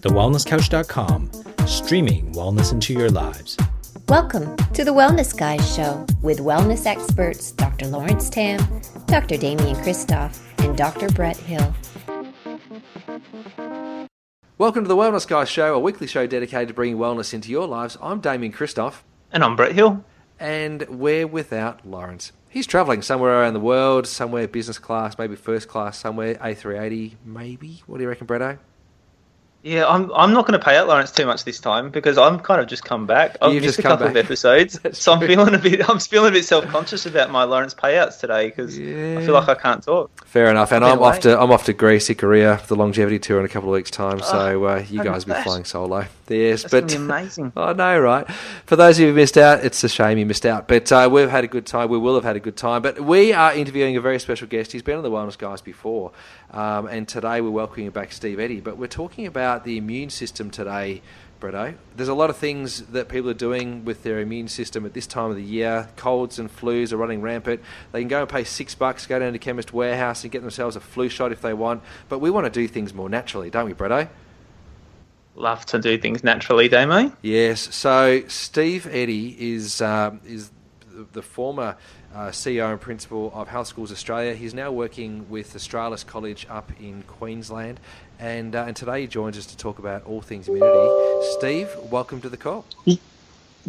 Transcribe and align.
TheWellnessCouch.com, 0.00 1.30
streaming 1.66 2.32
wellness 2.32 2.72
into 2.72 2.92
your 2.92 3.10
lives. 3.10 3.56
Welcome 4.08 4.56
to 4.74 4.84
the 4.84 4.92
Wellness 4.92 5.36
Guys 5.36 5.74
Show 5.74 6.06
with 6.22 6.38
wellness 6.38 6.86
experts 6.86 7.50
Dr. 7.50 7.88
Lawrence 7.88 8.30
Tam, 8.30 8.58
Dr. 9.06 9.36
Damian 9.36 9.74
Kristof, 9.76 10.40
and 10.58 10.76
Dr. 10.76 11.08
Brett 11.08 11.36
Hill. 11.36 11.74
Welcome 14.56 14.84
to 14.84 14.88
the 14.88 14.96
Wellness 14.96 15.26
Guys 15.26 15.48
Show, 15.48 15.74
a 15.74 15.80
weekly 15.80 16.06
show 16.06 16.28
dedicated 16.28 16.68
to 16.68 16.74
bringing 16.74 16.96
wellness 16.96 17.34
into 17.34 17.50
your 17.50 17.66
lives. 17.66 17.98
I'm 18.00 18.20
Damian 18.20 18.52
Kristof. 18.52 19.00
And 19.32 19.42
I'm 19.42 19.56
Brett 19.56 19.72
Hill. 19.72 20.04
And 20.38 20.86
we're 20.88 21.26
without 21.26 21.84
Lawrence. 21.84 22.30
He's 22.48 22.68
travelling 22.68 23.02
somewhere 23.02 23.40
around 23.40 23.54
the 23.54 23.60
world, 23.60 24.06
somewhere 24.06 24.46
business 24.46 24.78
class, 24.78 25.18
maybe 25.18 25.34
first 25.34 25.66
class, 25.66 25.98
somewhere 25.98 26.36
A380, 26.36 27.16
maybe. 27.24 27.82
What 27.86 27.98
do 27.98 28.04
you 28.04 28.08
reckon, 28.08 28.28
Bretto? 28.28 28.58
Yeah, 29.68 29.86
I'm. 29.86 30.10
I'm 30.12 30.32
not 30.32 30.46
going 30.46 30.58
to 30.58 30.64
pay 30.64 30.78
out 30.78 30.88
Lawrence 30.88 31.10
too 31.10 31.26
much 31.26 31.44
this 31.44 31.60
time 31.60 31.90
because 31.90 32.16
I'm 32.16 32.40
kind 32.40 32.58
of 32.58 32.68
just 32.68 32.84
come 32.84 33.06
back. 33.06 33.36
I've 33.42 33.52
You've 33.52 33.62
missed 33.62 33.76
just 33.76 33.80
a 33.80 33.82
couple 33.82 34.06
back. 34.06 34.16
of 34.16 34.24
episodes, 34.24 34.80
so 34.98 35.12
I'm 35.12 35.18
true. 35.18 35.28
feeling 35.28 35.54
a 35.54 35.58
bit. 35.58 35.86
I'm 35.88 35.98
feeling 35.98 36.30
a 36.30 36.32
bit 36.32 36.46
self 36.46 36.66
conscious 36.68 37.04
about 37.04 37.30
my 37.30 37.44
Lawrence 37.44 37.74
payouts 37.74 38.18
today 38.18 38.48
because 38.48 38.78
yeah. 38.78 39.18
I 39.18 39.24
feel 39.26 39.34
like 39.34 39.48
I 39.48 39.54
can't 39.54 39.82
talk. 39.82 40.24
Fair 40.24 40.50
enough. 40.50 40.72
And 40.72 40.82
I'm 40.82 41.02
off 41.02 41.20
to 41.20 41.38
I'm 41.38 41.52
off 41.52 41.64
to 41.66 41.74
Greece, 41.74 42.08
Ikaria, 42.08 42.58
for 42.58 42.68
the 42.68 42.76
longevity 42.76 43.18
tour 43.18 43.40
in 43.40 43.44
a 43.44 43.48
couple 43.48 43.68
of 43.68 43.74
weeks' 43.74 43.90
time. 43.90 44.20
So 44.20 44.64
uh, 44.64 44.84
you 44.88 45.04
guys 45.04 45.26
will 45.26 45.36
be 45.36 45.42
flying 45.42 45.64
solo. 45.64 46.06
Yes, 46.30 46.62
That's 46.62 46.72
but 46.72 46.88
be 46.88 46.94
amazing. 46.96 47.52
I 47.56 47.72
know, 47.72 47.98
right? 47.98 48.30
For 48.66 48.76
those 48.76 48.98
of 48.98 49.02
you 49.02 49.08
who 49.08 49.14
missed 49.14 49.38
out, 49.38 49.64
it's 49.64 49.82
a 49.84 49.88
shame 49.88 50.18
you 50.18 50.26
missed 50.26 50.46
out. 50.46 50.68
But 50.68 50.90
uh, 50.92 51.08
we've 51.10 51.30
had 51.30 51.44
a 51.44 51.48
good 51.48 51.66
time. 51.66 51.88
We 51.88 51.98
will 51.98 52.14
have 52.14 52.24
had 52.24 52.36
a 52.36 52.40
good 52.40 52.56
time. 52.56 52.82
But 52.82 53.00
we 53.00 53.32
are 53.32 53.54
interviewing 53.54 53.96
a 53.96 54.00
very 54.00 54.18
special 54.18 54.46
guest. 54.46 54.72
He's 54.72 54.82
been 54.82 54.96
on 54.96 55.02
the 55.02 55.10
Wellness 55.10 55.38
Guys 55.38 55.60
before. 55.60 56.12
Um, 56.50 56.86
and 56.86 57.06
today 57.06 57.40
we're 57.40 57.50
welcoming 57.50 57.90
back 57.90 58.12
Steve 58.12 58.40
Eddy. 58.40 58.60
But 58.60 58.76
we're 58.76 58.86
talking 58.86 59.26
about 59.26 59.64
the 59.64 59.76
immune 59.76 60.10
system 60.10 60.50
today, 60.50 61.02
Bretto. 61.40 61.74
There's 61.96 62.08
a 62.08 62.14
lot 62.14 62.30
of 62.30 62.36
things 62.36 62.82
that 62.86 63.08
people 63.08 63.30
are 63.30 63.34
doing 63.34 63.84
with 63.84 64.02
their 64.02 64.20
immune 64.20 64.48
system 64.48 64.84
at 64.84 64.94
this 64.94 65.06
time 65.06 65.30
of 65.30 65.36
the 65.36 65.42
year. 65.42 65.88
Colds 65.96 66.38
and 66.38 66.50
flus 66.54 66.92
are 66.92 66.96
running 66.96 67.22
rampant. 67.22 67.60
They 67.92 68.00
can 68.00 68.08
go 68.08 68.20
and 68.20 68.28
pay 68.28 68.44
six 68.44 68.74
bucks, 68.74 69.06
go 69.06 69.18
down 69.18 69.32
to 69.32 69.38
Chemist 69.38 69.72
Warehouse 69.72 70.24
and 70.24 70.32
get 70.32 70.42
themselves 70.42 70.76
a 70.76 70.80
flu 70.80 71.08
shot 71.08 71.32
if 71.32 71.40
they 71.40 71.54
want. 71.54 71.82
But 72.08 72.18
we 72.18 72.30
want 72.30 72.46
to 72.46 72.50
do 72.50 72.66
things 72.66 72.92
more 72.92 73.08
naturally, 73.08 73.50
don't 73.50 73.66
we, 73.66 73.74
Bretto? 73.74 74.08
Love 75.38 75.64
to 75.66 75.78
do 75.78 75.96
things 75.96 76.24
naturally, 76.24 76.68
Damo. 76.68 77.12
Yes. 77.22 77.72
So 77.72 78.24
Steve 78.26 78.88
Eddy 78.90 79.36
is 79.38 79.80
um, 79.80 80.20
is 80.26 80.50
the, 80.90 81.06
the 81.12 81.22
former 81.22 81.76
uh, 82.12 82.28
CEO 82.28 82.72
and 82.72 82.80
principal 82.80 83.30
of 83.32 83.46
Health 83.46 83.68
Schools 83.68 83.92
Australia. 83.92 84.34
He's 84.34 84.52
now 84.52 84.72
working 84.72 85.28
with 85.30 85.54
Australis 85.54 86.02
College 86.02 86.44
up 86.50 86.72
in 86.80 87.04
Queensland, 87.06 87.78
and 88.18 88.56
uh, 88.56 88.64
and 88.66 88.74
today 88.74 89.02
he 89.02 89.06
joins 89.06 89.38
us 89.38 89.46
to 89.46 89.56
talk 89.56 89.78
about 89.78 90.02
all 90.04 90.22
things 90.22 90.48
immunity. 90.48 91.28
Steve, 91.38 91.70
welcome 91.88 92.20
to 92.20 92.28
the 92.28 92.36
call. 92.36 92.64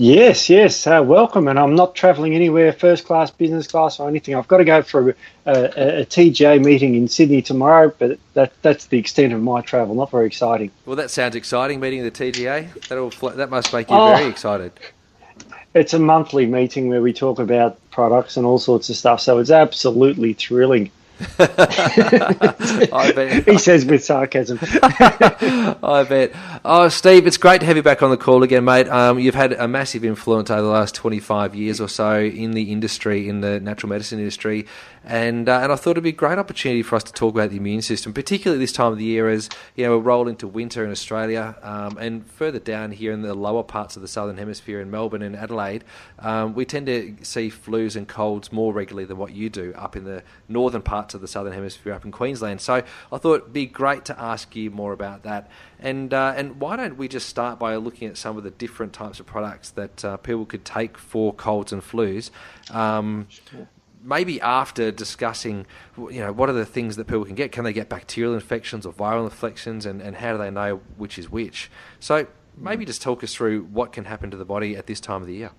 Yes, 0.02 0.50
yes, 0.50 0.88
uh, 0.88 1.04
welcome. 1.06 1.50
And 1.50 1.60
I'm 1.60 1.76
not 1.76 1.94
travelling 1.94 2.34
anywhere, 2.34 2.72
first 2.72 3.04
class, 3.04 3.32
business 3.32 3.68
class, 3.68 4.00
or 4.00 4.08
anything. 4.08 4.34
I've 4.34 4.48
got 4.48 4.60
to 4.60 4.64
go 4.64 4.82
for 4.82 5.10
a, 5.10 5.16
a, 5.46 6.00
a 6.02 6.06
TGA 6.06 6.64
meeting 6.64 6.96
in 6.96 7.10
Sydney 7.10 7.42
tomorrow, 7.42 7.94
but 8.00 8.18
that, 8.34 8.54
that's 8.62 8.86
the 8.86 8.98
extent 8.98 9.34
of 9.34 9.42
my 9.42 9.60
travel. 9.60 9.96
Not 9.96 10.10
very 10.10 10.26
exciting. 10.26 10.72
Well, 10.86 10.96
that 10.96 11.12
sounds 11.12 11.36
exciting. 11.36 11.82
Meeting 11.82 12.04
the 12.04 12.12
TGA. 12.12 12.88
That'll 12.88 13.10
that 13.32 13.50
must 13.50 13.74
make 13.74 13.90
you 13.90 13.98
Oh. 13.98 14.16
very 14.16 14.30
excited. 14.30 14.72
It's 15.74 15.94
a 15.94 16.00
monthly 16.00 16.46
meeting 16.46 16.88
where 16.88 17.02
we 17.02 17.12
talk 17.12 17.38
about 17.38 17.78
products 17.92 18.38
and 18.38 18.46
all 18.46 18.58
sorts 18.58 18.90
of 18.90 18.96
stuff, 18.96 19.20
so 19.20 19.38
it's 19.40 19.52
absolutely 19.52 20.32
thrilling. 20.32 20.92
I 21.40 23.12
bet. 23.16 23.48
He 23.48 23.58
says 23.58 23.86
with 23.86 24.04
sarcasm. 24.04 24.60
I 24.62 26.06
bet. 26.08 26.32
Oh, 26.64 26.88
Steve, 26.90 27.28
it's 27.28 27.38
great 27.38 27.60
to 27.60 27.66
have 27.66 27.76
you 27.76 27.84
back 27.84 28.02
on 28.02 28.10
the 28.10 28.18
call 28.18 28.44
again, 28.44 28.64
mate. 28.64 28.88
Um, 28.88 29.20
you've 29.20 29.36
had 29.36 29.54
a 29.54 29.68
massive 29.68 30.06
influence 30.06 30.50
over 30.50 30.62
the 30.62 30.68
last 30.70 30.96
25 30.96 31.56
years 31.56 31.82
or 31.82 31.90
so 31.90 32.20
in 32.20 32.52
the 32.52 32.72
industry, 32.72 33.28
in 33.28 33.42
the 33.42 33.60
natural 33.60 33.90
medicine 33.90 34.20
industry, 34.20 34.66
and 35.10 35.50
uh, 35.50 35.60
and 35.64 35.72
I 35.72 35.76
thought 35.76 35.92
it'd 35.92 36.04
be 36.04 36.10
a 36.10 36.12
great 36.12 36.38
opportunity 36.38 36.84
for 36.84 36.96
us 36.96 37.04
to 37.04 37.12
talk 37.12 37.34
about 37.34 37.50
the 37.50 37.58
immune 37.58 37.82
system, 37.82 38.14
particularly 38.14 38.60
this 38.60 38.72
time 38.72 38.92
of 38.92 39.00
the 39.00 39.06
year 39.06 39.28
as 39.28 39.50
you 39.76 39.84
know 39.84 39.98
we 39.98 40.04
roll 40.04 40.28
into 40.28 40.48
winter 40.48 40.86
in 40.86 40.92
Australia, 40.92 41.58
um, 41.64 41.98
and 41.98 42.26
further 42.28 42.60
down 42.60 42.92
here 42.92 43.12
in 43.12 43.24
the 43.24 43.34
lower 43.34 43.64
parts 43.64 43.96
of 43.96 44.04
the 44.04 44.08
southern 44.08 44.38
hemisphere 44.38 44.80
in 44.80 44.92
Melbourne 44.92 45.24
and 45.24 45.36
Adelaide, 45.36 45.84
um, 46.20 46.54
we 46.54 46.64
tend 46.64 46.86
to 46.86 47.16
see 47.24 47.50
flus 47.50 47.96
and 47.96 48.08
colds 48.08 48.52
more 48.52 48.72
regularly 48.72 49.06
than 49.06 49.18
what 49.18 49.34
you 49.34 49.50
do 49.50 49.74
up 49.76 49.96
in 49.96 50.04
the 50.04 50.22
northern 50.48 50.84
parts 50.84 51.16
of 51.16 51.22
the 51.22 51.28
southern 51.28 51.54
hemisphere, 51.54 51.94
up 51.94 52.06
in 52.06 52.12
Queensland. 52.12 52.62
So 52.62 52.84
I 53.12 53.18
thought 53.18 53.42
it'd 53.42 53.54
be 53.54 53.66
great 53.66 54.06
to 54.06 54.22
ask 54.22 54.56
you 54.56 54.70
more 54.70 54.94
about 54.94 55.24
that. 55.24 55.50
And 55.80 56.14
uh, 56.14 56.36
and 56.38 56.60
why 56.60 56.76
don't 56.76 56.98
we 56.98 57.08
just 57.08 57.28
start 57.28 57.58
by 57.58 57.76
looking 57.78 58.08
at 58.08 58.16
some 58.16 58.38
of 58.38 58.44
the 58.44 58.52
different 58.52 58.94
types 58.94 59.20
of 59.20 59.26
products 59.26 59.72
that 59.72 60.06
uh, 60.06 60.18
people 60.18 60.46
could 60.46 60.66
take 60.66 61.00
for 61.00 61.34
colds 61.34 61.74
and 61.74 61.82
flus? 61.82 62.30
Um, 62.70 63.28
maybe 64.10 64.42
after 64.42 64.92
discussing, 64.92 65.66
you 65.98 66.20
know, 66.20 66.34
what 66.34 66.50
are 66.50 66.54
the 66.54 66.66
things 66.66 66.96
that 66.96 67.06
people 67.06 67.24
can 67.24 67.36
get? 67.36 67.52
Can 67.52 67.64
they 67.64 67.72
get 67.72 67.88
bacterial 67.88 68.34
infections 68.34 68.86
or 68.86 68.92
viral 68.92 69.24
infections, 69.24 69.86
and, 69.86 70.02
and 70.02 70.16
how 70.16 70.34
do 70.34 70.40
they 70.40 70.50
know 70.50 70.82
which 70.98 71.20
is 71.20 71.30
which? 71.30 71.70
So 72.00 72.28
maybe 72.58 72.84
just 72.84 73.02
talk 73.02 73.24
us 73.24 73.34
through 73.34 73.64
what 73.66 73.94
can 73.94 74.06
happen 74.06 74.32
to 74.32 74.38
the 74.38 74.46
body 74.46 74.76
at 74.76 74.88
this 74.88 75.00
time 75.00 75.22
of 75.22 75.28
the 75.28 75.36
year. 75.36 75.52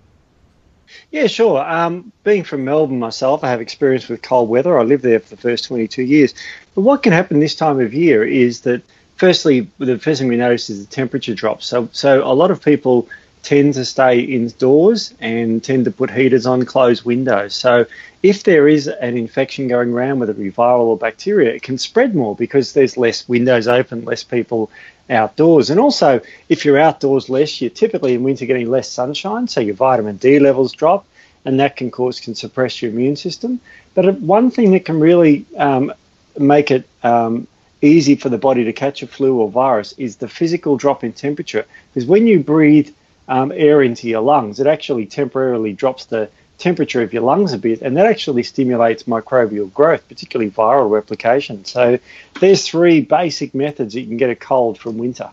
Yeah, 1.09 1.27
sure. 1.27 1.59
Um, 1.61 2.11
being 2.25 2.43
from 2.43 2.65
Melbourne 2.65 2.99
myself, 2.99 3.45
I 3.45 3.49
have 3.49 3.61
experience 3.61 4.09
with 4.09 4.21
cold 4.21 4.49
weather. 4.49 4.77
I 4.77 4.83
lived 4.83 5.03
there 5.03 5.21
for 5.21 5.29
the 5.29 5.41
first 5.41 5.63
22 5.65 6.03
years. 6.03 6.33
But 6.75 6.81
what 6.81 7.01
can 7.01 7.13
happen 7.13 7.39
this 7.39 7.55
time 7.55 7.79
of 7.79 7.93
year 7.93 8.25
is 8.25 8.61
that, 8.61 8.81
firstly, 9.15 9.69
the 9.77 9.97
first 9.97 10.19
thing 10.19 10.27
we 10.27 10.35
notice 10.35 10.69
is 10.69 10.85
the 10.85 10.91
temperature 10.91 11.33
drops. 11.33 11.65
So, 11.65 11.87
so 11.93 12.29
a 12.29 12.35
lot 12.35 12.51
of 12.51 12.61
people 12.61 13.07
tend 13.43 13.73
to 13.73 13.85
stay 13.85 14.19
indoors 14.19 15.13
and 15.19 15.63
tend 15.63 15.85
to 15.85 15.91
put 15.91 16.11
heaters 16.11 16.45
on, 16.45 16.65
close 16.65 17.03
windows. 17.03 17.55
So, 17.55 17.85
if 18.23 18.43
there 18.43 18.67
is 18.67 18.87
an 18.87 19.17
infection 19.17 19.67
going 19.67 19.93
around, 19.93 20.19
whether 20.19 20.31
it 20.31 20.37
be 20.37 20.51
viral 20.51 20.81
or 20.81 20.97
bacteria, 20.97 21.53
it 21.53 21.63
can 21.63 21.77
spread 21.77 22.13
more 22.13 22.35
because 22.35 22.73
there's 22.73 22.97
less 22.97 23.27
windows 23.27 23.67
open, 23.67 24.05
less 24.05 24.23
people 24.23 24.69
outdoors. 25.09 25.69
And 25.69 25.79
also, 25.79 26.21
if 26.47 26.63
you're 26.63 26.77
outdoors 26.77 27.29
less, 27.29 27.59
you're 27.61 27.71
typically 27.71 28.13
in 28.13 28.23
winter 28.23 28.45
getting 28.45 28.69
less 28.69 28.89
sunshine, 28.89 29.47
so 29.47 29.59
your 29.59 29.75
vitamin 29.75 30.17
D 30.17 30.39
levels 30.39 30.71
drop, 30.71 31.05
and 31.45 31.59
that 31.59 31.77
can 31.77 31.89
cause 31.89 32.19
can 32.19 32.35
suppress 32.35 32.81
your 32.81 32.91
immune 32.91 33.15
system. 33.15 33.59
But 33.95 34.05
uh, 34.07 34.11
one 34.13 34.51
thing 34.51 34.71
that 34.71 34.85
can 34.85 34.99
really 34.99 35.45
um, 35.57 35.91
make 36.37 36.71
it 36.71 36.87
um, 37.03 37.47
easy 37.81 38.15
for 38.15 38.29
the 38.29 38.37
body 38.37 38.63
to 38.63 38.73
catch 38.73 39.01
a 39.01 39.07
flu 39.07 39.39
or 39.39 39.49
virus 39.49 39.93
is 39.97 40.17
the 40.17 40.27
physical 40.27 40.77
drop 40.77 41.03
in 41.03 41.13
temperature. 41.13 41.65
Because 41.93 42.07
when 42.07 42.27
you 42.27 42.39
breathe 42.39 42.93
um, 43.31 43.53
air 43.55 43.81
into 43.81 44.09
your 44.09 44.19
lungs, 44.21 44.59
it 44.59 44.67
actually 44.67 45.05
temporarily 45.05 45.71
drops 45.71 46.05
the 46.05 46.29
temperature 46.57 47.01
of 47.01 47.13
your 47.13 47.23
lungs 47.23 47.53
a 47.53 47.57
bit, 47.57 47.81
and 47.81 47.95
that 47.95 48.05
actually 48.05 48.43
stimulates 48.43 49.03
microbial 49.03 49.73
growth, 49.73 50.05
particularly 50.09 50.51
viral 50.51 50.91
replication. 50.91 51.63
So 51.63 51.97
there's 52.41 52.67
three 52.67 52.99
basic 52.99 53.55
methods 53.55 53.93
that 53.93 54.01
you 54.01 54.07
can 54.07 54.17
get 54.17 54.29
a 54.29 54.35
cold 54.35 54.77
from 54.77 54.97
winter. 54.97 55.31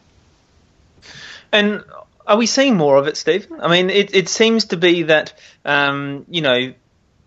And 1.50 1.82
are 2.24 2.36
we 2.36 2.46
seeing 2.46 2.76
more 2.76 2.96
of 2.98 3.08
it, 3.08 3.16
Stephen? 3.16 3.60
I 3.60 3.68
mean, 3.68 3.90
it, 3.90 4.14
it 4.14 4.28
seems 4.28 4.66
to 4.66 4.76
be 4.76 5.02
that 5.04 5.32
um, 5.64 6.24
you 6.28 6.40
know 6.40 6.74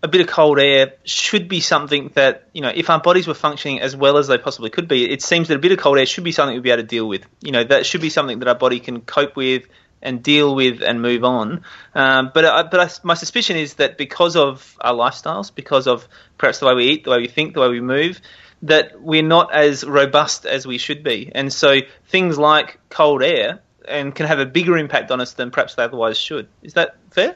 a 0.04 0.08
bit 0.08 0.22
of 0.22 0.28
cold 0.28 0.58
air 0.58 0.94
should 1.04 1.50
be 1.50 1.60
something 1.60 2.12
that 2.14 2.48
you 2.54 2.62
know 2.62 2.72
if 2.74 2.90
our 2.90 3.02
bodies 3.02 3.28
were 3.28 3.34
functioning 3.34 3.82
as 3.82 3.94
well 3.94 4.18
as 4.18 4.28
they 4.30 4.38
possibly 4.38 4.70
could 4.70 4.88
be, 4.88 5.12
it 5.12 5.22
seems 5.22 5.50
that 5.50 5.56
a 5.56 5.60
bit 5.60 5.74
of 5.74 5.80
cold 5.80 5.98
air 5.98 6.06
should 6.06 6.24
be 6.24 6.32
something 6.32 6.56
we'd 6.56 6.64
be 6.64 6.72
able 6.72 6.82
to 6.82 6.88
deal 6.88 7.08
with. 7.10 7.26
You 7.42 7.52
know, 7.52 7.64
that 7.66 7.86
should 7.86 8.02
be 8.02 8.10
something 8.10 8.40
that 8.40 8.48
our 8.48 8.56
body 8.56 8.80
can 8.80 9.02
cope 9.02 9.36
with 9.36 9.68
and 10.02 10.24
deal 10.24 10.56
with 10.56 10.82
and 10.82 11.02
move 11.02 11.24
on. 11.24 11.64
Um, 11.94 12.32
but 12.34 12.46
I, 12.46 12.64
but 12.64 12.80
I, 12.80 12.90
my 13.04 13.14
suspicion 13.14 13.58
is 13.58 13.76
that 13.76 13.98
because 13.98 14.36
of 14.36 14.78
our 14.82 14.94
lifestyles, 14.94 15.54
because 15.54 15.88
of 15.88 16.08
perhaps 16.38 16.60
the 16.60 16.66
way 16.68 16.76
we 16.76 16.88
eat, 16.88 17.04
the 17.04 17.12
way 17.12 17.20
we 17.20 17.28
think, 17.28 17.54
the 17.54 17.62
way 17.62 17.70
we 17.70 17.82
move, 17.82 18.22
that 18.64 19.02
we're 19.02 19.24
not 19.24 19.54
as 19.54 19.84
robust 19.84 20.46
as 20.46 20.66
we 20.68 20.78
should 20.78 21.04
be. 21.04 21.32
And 21.34 21.52
so 21.52 21.80
things 22.08 22.38
like 22.38 22.80
cold 22.90 23.24
air 23.24 23.62
and 23.88 24.14
can 24.14 24.28
have 24.28 24.40
a 24.40 24.46
bigger 24.46 24.78
impact 24.78 25.12
on 25.12 25.22
us 25.22 25.34
than 25.34 25.52
perhaps 25.52 25.76
they 25.76 25.84
otherwise 25.84 26.18
should. 26.18 26.48
Is 26.62 26.74
that 26.74 26.96
fair? 27.12 27.36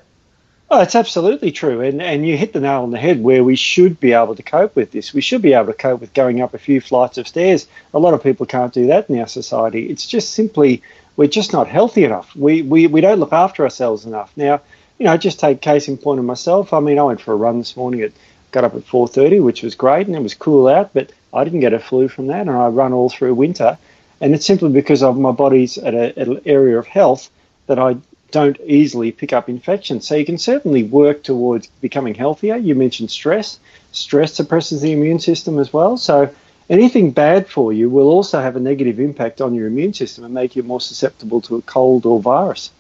Oh, 0.72 0.82
it's 0.82 0.96
absolutely 0.96 1.52
true, 1.52 1.82
and 1.82 2.02
and 2.02 2.28
you 2.28 2.36
hit 2.38 2.54
the 2.54 2.60
nail 2.60 2.82
on 2.82 2.90
the 2.90 2.98
head. 2.98 3.22
Where 3.22 3.44
we 3.44 3.56
should 3.56 4.00
be 4.00 4.14
able 4.14 4.36
to 4.36 4.42
cope 4.42 4.76
with 4.76 4.92
this, 4.92 5.14
we 5.14 5.22
should 5.22 5.44
be 5.44 5.54
able 5.54 5.68
to 5.68 5.74
cope 5.74 6.02
with 6.02 6.14
going 6.16 6.42
up 6.42 6.56
a 6.56 6.58
few 6.58 6.82
flights 6.82 7.20
of 7.20 7.28
stairs. 7.28 7.68
A 7.94 8.00
lot 8.00 8.16
of 8.16 8.24
people 8.24 8.48
can't 8.48 8.74
do 8.74 8.88
that 8.88 9.08
in 9.10 9.20
our 9.20 9.28
society. 9.28 9.90
It's 9.90 10.08
just 10.08 10.34
simply 10.34 10.82
we're 11.18 11.28
just 11.28 11.54
not 11.54 11.68
healthy 11.68 12.04
enough. 12.04 12.36
We 12.36 12.64
we, 12.64 12.88
we 12.88 13.02
don't 13.02 13.20
look 13.20 13.32
after 13.32 13.64
ourselves 13.64 14.06
enough. 14.06 14.32
Now, 14.36 14.60
you 14.98 15.06
know, 15.06 15.16
just 15.18 15.40
take 15.40 15.62
case 15.62 15.88
in 15.88 15.98
point 15.98 16.20
of 16.20 16.26
myself. 16.26 16.74
I 16.74 16.80
mean, 16.80 16.98
I 16.98 17.04
went 17.04 17.22
for 17.22 17.34
a 17.34 17.38
run 17.38 17.60
this 17.60 17.78
morning. 17.78 18.02
At 18.02 18.14
got 18.52 18.64
up 18.64 18.74
at 18.74 18.88
4:30, 18.88 19.44
which 19.44 19.62
was 19.62 19.76
great, 19.76 20.08
and 20.08 20.16
it 20.16 20.24
was 20.24 20.34
cool 20.34 20.68
out. 20.68 20.96
But 20.96 21.12
I 21.32 21.44
didn't 21.44 21.60
get 21.60 21.74
a 21.74 21.80
flu 21.80 22.08
from 22.08 22.28
that, 22.28 22.48
and 22.48 22.58
I 22.58 22.68
run 22.70 22.92
all 22.92 23.10
through 23.10 23.36
winter. 23.36 23.78
And 24.20 24.34
it's 24.34 24.46
simply 24.48 24.70
because 24.70 25.04
of 25.04 25.20
my 25.20 25.32
body's 25.32 25.78
at, 25.78 25.94
at 25.94 26.28
an 26.28 26.42
area 26.46 26.80
of 26.80 26.88
health 26.88 27.30
that 27.68 27.78
I 27.78 27.98
don't 28.32 28.60
easily 28.66 29.12
pick 29.12 29.34
up 29.34 29.50
infections. 29.50 30.08
So 30.08 30.16
you 30.16 30.26
can 30.26 30.38
certainly 30.38 30.84
work 30.84 31.24
towards 31.24 31.68
becoming 31.82 32.16
healthier. 32.16 32.58
You 32.58 32.76
mentioned 32.76 33.12
stress. 33.12 33.60
Stress 33.92 34.34
suppresses 34.34 34.82
the 34.82 34.92
immune 34.92 35.20
system 35.20 35.60
as 35.60 35.72
well. 35.72 35.98
So 35.98 36.34
anything 36.70 37.12
bad 37.12 37.48
for 37.48 37.72
you 37.72 37.90
will 37.90 38.10
also 38.10 38.42
have 38.42 38.56
a 38.56 38.60
negative 38.60 39.00
impact 39.00 39.42
on 39.42 39.56
your 39.56 39.68
immune 39.68 39.94
system 39.94 40.24
and 40.24 40.34
make 40.34 40.56
you 40.56 40.64
more 40.64 40.82
susceptible 40.82 41.42
to 41.42 41.56
a 41.56 41.62
cold 41.62 42.06
or 42.06 42.20
virus. 42.22 42.72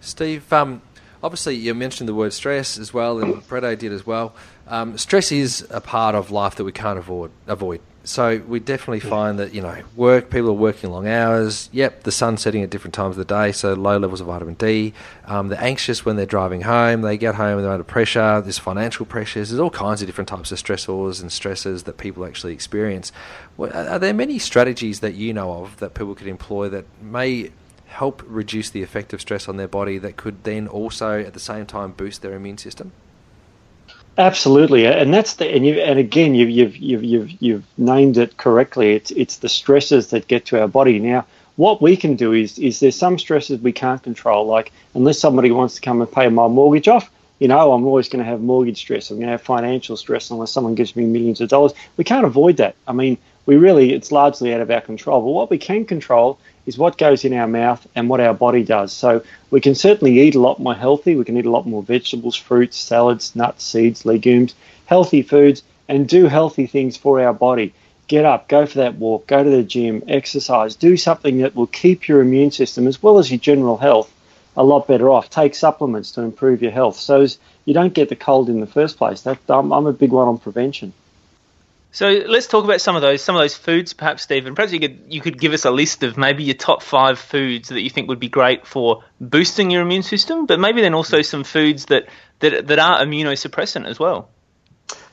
Steve, 0.00 0.50
um, 0.52 0.82
obviously 1.22 1.56
you 1.56 1.74
mentioned 1.74 2.08
the 2.08 2.14
word 2.14 2.32
stress 2.32 2.78
as 2.78 2.94
well, 2.94 3.18
and 3.18 3.46
Brett 3.46 3.78
did 3.78 3.92
as 3.92 4.06
well. 4.06 4.34
Um, 4.66 4.96
stress 4.98 5.32
is 5.32 5.66
a 5.70 5.80
part 5.80 6.14
of 6.14 6.30
life 6.30 6.54
that 6.56 6.64
we 6.64 6.72
can't 6.72 6.98
avoid. 6.98 7.30
Avoid. 7.46 7.80
So 8.06 8.42
we 8.46 8.60
definitely 8.60 9.00
find 9.00 9.38
that 9.38 9.54
you 9.54 9.62
know 9.62 9.82
work 9.96 10.28
people 10.28 10.50
are 10.50 10.52
working 10.52 10.90
long 10.90 11.08
hours. 11.08 11.70
Yep, 11.72 12.02
the 12.02 12.12
sun's 12.12 12.42
setting 12.42 12.62
at 12.62 12.68
different 12.68 12.92
times 12.92 13.16
of 13.16 13.26
the 13.26 13.34
day, 13.34 13.50
so 13.50 13.72
low 13.72 13.96
levels 13.96 14.20
of 14.20 14.26
vitamin 14.26 14.54
D. 14.54 14.92
Um, 15.24 15.48
they're 15.48 15.62
anxious 15.62 16.04
when 16.04 16.16
they're 16.16 16.26
driving 16.26 16.60
home. 16.60 17.00
They 17.00 17.16
get 17.16 17.34
home 17.34 17.56
and 17.56 17.64
they're 17.64 17.72
under 17.72 17.82
pressure. 17.82 18.42
There's 18.42 18.58
financial 18.58 19.06
pressures. 19.06 19.48
There's 19.48 19.60
all 19.60 19.70
kinds 19.70 20.02
of 20.02 20.06
different 20.06 20.28
types 20.28 20.52
of 20.52 20.58
stressors 20.58 21.22
and 21.22 21.32
stresses 21.32 21.84
that 21.84 21.96
people 21.96 22.26
actually 22.26 22.52
experience. 22.52 23.10
Are 23.58 23.98
there 23.98 24.12
many 24.12 24.38
strategies 24.38 25.00
that 25.00 25.14
you 25.14 25.32
know 25.32 25.64
of 25.64 25.78
that 25.78 25.94
people 25.94 26.14
could 26.14 26.26
employ 26.26 26.68
that 26.68 26.84
may 27.00 27.52
help 27.86 28.22
reduce 28.26 28.68
the 28.68 28.82
effect 28.82 29.14
of 29.14 29.20
stress 29.20 29.48
on 29.48 29.56
their 29.56 29.68
body 29.68 29.96
that 29.98 30.16
could 30.16 30.44
then 30.44 30.68
also 30.68 31.20
at 31.20 31.32
the 31.32 31.40
same 31.40 31.64
time 31.64 31.92
boost 31.92 32.20
their 32.20 32.34
immune 32.34 32.58
system? 32.58 32.92
Absolutely, 34.16 34.86
and 34.86 35.12
that's 35.12 35.34
the 35.34 35.46
and 35.48 35.66
you 35.66 35.74
and 35.80 35.98
again 35.98 36.34
you've 36.36 36.50
you've 36.50 36.76
you've 36.76 37.02
you've, 37.04 37.42
you've 37.42 37.64
named 37.78 38.16
it 38.16 38.36
correctly. 38.36 38.92
It's 38.94 39.10
it's 39.12 39.38
the 39.38 39.48
stresses 39.48 40.10
that 40.10 40.28
get 40.28 40.46
to 40.46 40.60
our 40.60 40.68
body. 40.68 41.00
Now, 41.00 41.26
what 41.56 41.82
we 41.82 41.96
can 41.96 42.14
do 42.14 42.32
is 42.32 42.56
is 42.58 42.78
there's 42.78 42.94
some 42.96 43.18
stresses 43.18 43.60
we 43.60 43.72
can't 43.72 44.02
control. 44.02 44.46
Like 44.46 44.70
unless 44.94 45.18
somebody 45.18 45.50
wants 45.50 45.74
to 45.76 45.80
come 45.80 46.00
and 46.00 46.10
pay 46.10 46.28
my 46.28 46.46
mortgage 46.46 46.86
off, 46.86 47.10
you 47.40 47.48
know, 47.48 47.72
I'm 47.72 47.84
always 47.86 48.08
going 48.08 48.24
to 48.24 48.30
have 48.30 48.40
mortgage 48.40 48.78
stress. 48.78 49.10
I'm 49.10 49.16
going 49.16 49.26
to 49.26 49.32
have 49.32 49.42
financial 49.42 49.96
stress 49.96 50.30
unless 50.30 50.52
someone 50.52 50.76
gives 50.76 50.94
me 50.94 51.06
millions 51.06 51.40
of 51.40 51.48
dollars. 51.48 51.72
We 51.96 52.04
can't 52.04 52.24
avoid 52.24 52.58
that. 52.58 52.76
I 52.86 52.92
mean, 52.92 53.18
we 53.46 53.56
really 53.56 53.92
it's 53.94 54.12
largely 54.12 54.54
out 54.54 54.60
of 54.60 54.70
our 54.70 54.80
control. 54.80 55.22
But 55.22 55.30
what 55.30 55.50
we 55.50 55.58
can 55.58 55.84
control 55.84 56.38
is 56.66 56.78
what 56.78 56.98
goes 56.98 57.24
in 57.24 57.34
our 57.34 57.46
mouth 57.46 57.86
and 57.94 58.08
what 58.08 58.20
our 58.20 58.34
body 58.34 58.64
does. 58.64 58.92
So 58.92 59.22
we 59.50 59.60
can 59.60 59.74
certainly 59.74 60.20
eat 60.20 60.34
a 60.34 60.40
lot 60.40 60.58
more 60.58 60.74
healthy. 60.74 61.16
We 61.16 61.24
can 61.24 61.36
eat 61.36 61.46
a 61.46 61.50
lot 61.50 61.66
more 61.66 61.82
vegetables, 61.82 62.36
fruits, 62.36 62.78
salads, 62.78 63.36
nuts, 63.36 63.64
seeds, 63.64 64.06
legumes, 64.06 64.54
healthy 64.86 65.22
foods, 65.22 65.62
and 65.88 66.08
do 66.08 66.26
healthy 66.26 66.66
things 66.66 66.96
for 66.96 67.22
our 67.22 67.34
body. 67.34 67.72
Get 68.06 68.24
up, 68.24 68.48
go 68.48 68.66
for 68.66 68.78
that 68.78 68.96
walk, 68.96 69.26
go 69.26 69.42
to 69.42 69.50
the 69.50 69.62
gym, 69.62 70.02
exercise, 70.08 70.76
do 70.76 70.96
something 70.96 71.38
that 71.38 71.54
will 71.54 71.66
keep 71.66 72.06
your 72.06 72.20
immune 72.20 72.50
system 72.50 72.86
as 72.86 73.02
well 73.02 73.18
as 73.18 73.30
your 73.30 73.40
general 73.40 73.78
health 73.78 74.12
a 74.56 74.64
lot 74.64 74.86
better 74.86 75.10
off. 75.10 75.30
Take 75.30 75.54
supplements 75.54 76.12
to 76.12 76.22
improve 76.22 76.62
your 76.62 76.70
health 76.70 76.96
so 76.96 77.26
you 77.64 77.74
don't 77.74 77.94
get 77.94 78.08
the 78.08 78.16
cold 78.16 78.48
in 78.48 78.60
the 78.60 78.66
first 78.66 78.98
place. 78.98 79.22
That, 79.22 79.38
I'm, 79.48 79.72
I'm 79.72 79.86
a 79.86 79.92
big 79.92 80.10
one 80.10 80.28
on 80.28 80.38
prevention. 80.38 80.92
So 81.94 82.08
let's 82.08 82.48
talk 82.48 82.64
about 82.64 82.80
some 82.80 82.96
of 82.96 83.02
those 83.02 83.22
some 83.22 83.36
of 83.36 83.40
those 83.40 83.54
foods, 83.54 83.92
perhaps, 83.92 84.24
Stephen. 84.24 84.56
Perhaps 84.56 84.72
you 84.72 84.80
could 84.80 85.04
you 85.08 85.20
could 85.20 85.38
give 85.38 85.52
us 85.52 85.64
a 85.64 85.70
list 85.70 86.02
of 86.02 86.18
maybe 86.18 86.42
your 86.42 86.56
top 86.56 86.82
five 86.82 87.20
foods 87.20 87.68
that 87.68 87.80
you 87.82 87.88
think 87.88 88.08
would 88.08 88.18
be 88.18 88.28
great 88.28 88.66
for 88.66 89.04
boosting 89.20 89.70
your 89.70 89.82
immune 89.82 90.02
system, 90.02 90.46
but 90.46 90.58
maybe 90.58 90.80
then 90.80 90.92
also 90.92 91.22
some 91.22 91.44
foods 91.44 91.86
that 91.86 92.08
that, 92.40 92.66
that 92.66 92.80
are 92.80 92.98
immunosuppressant 92.98 93.86
as 93.86 94.00
well. 94.00 94.28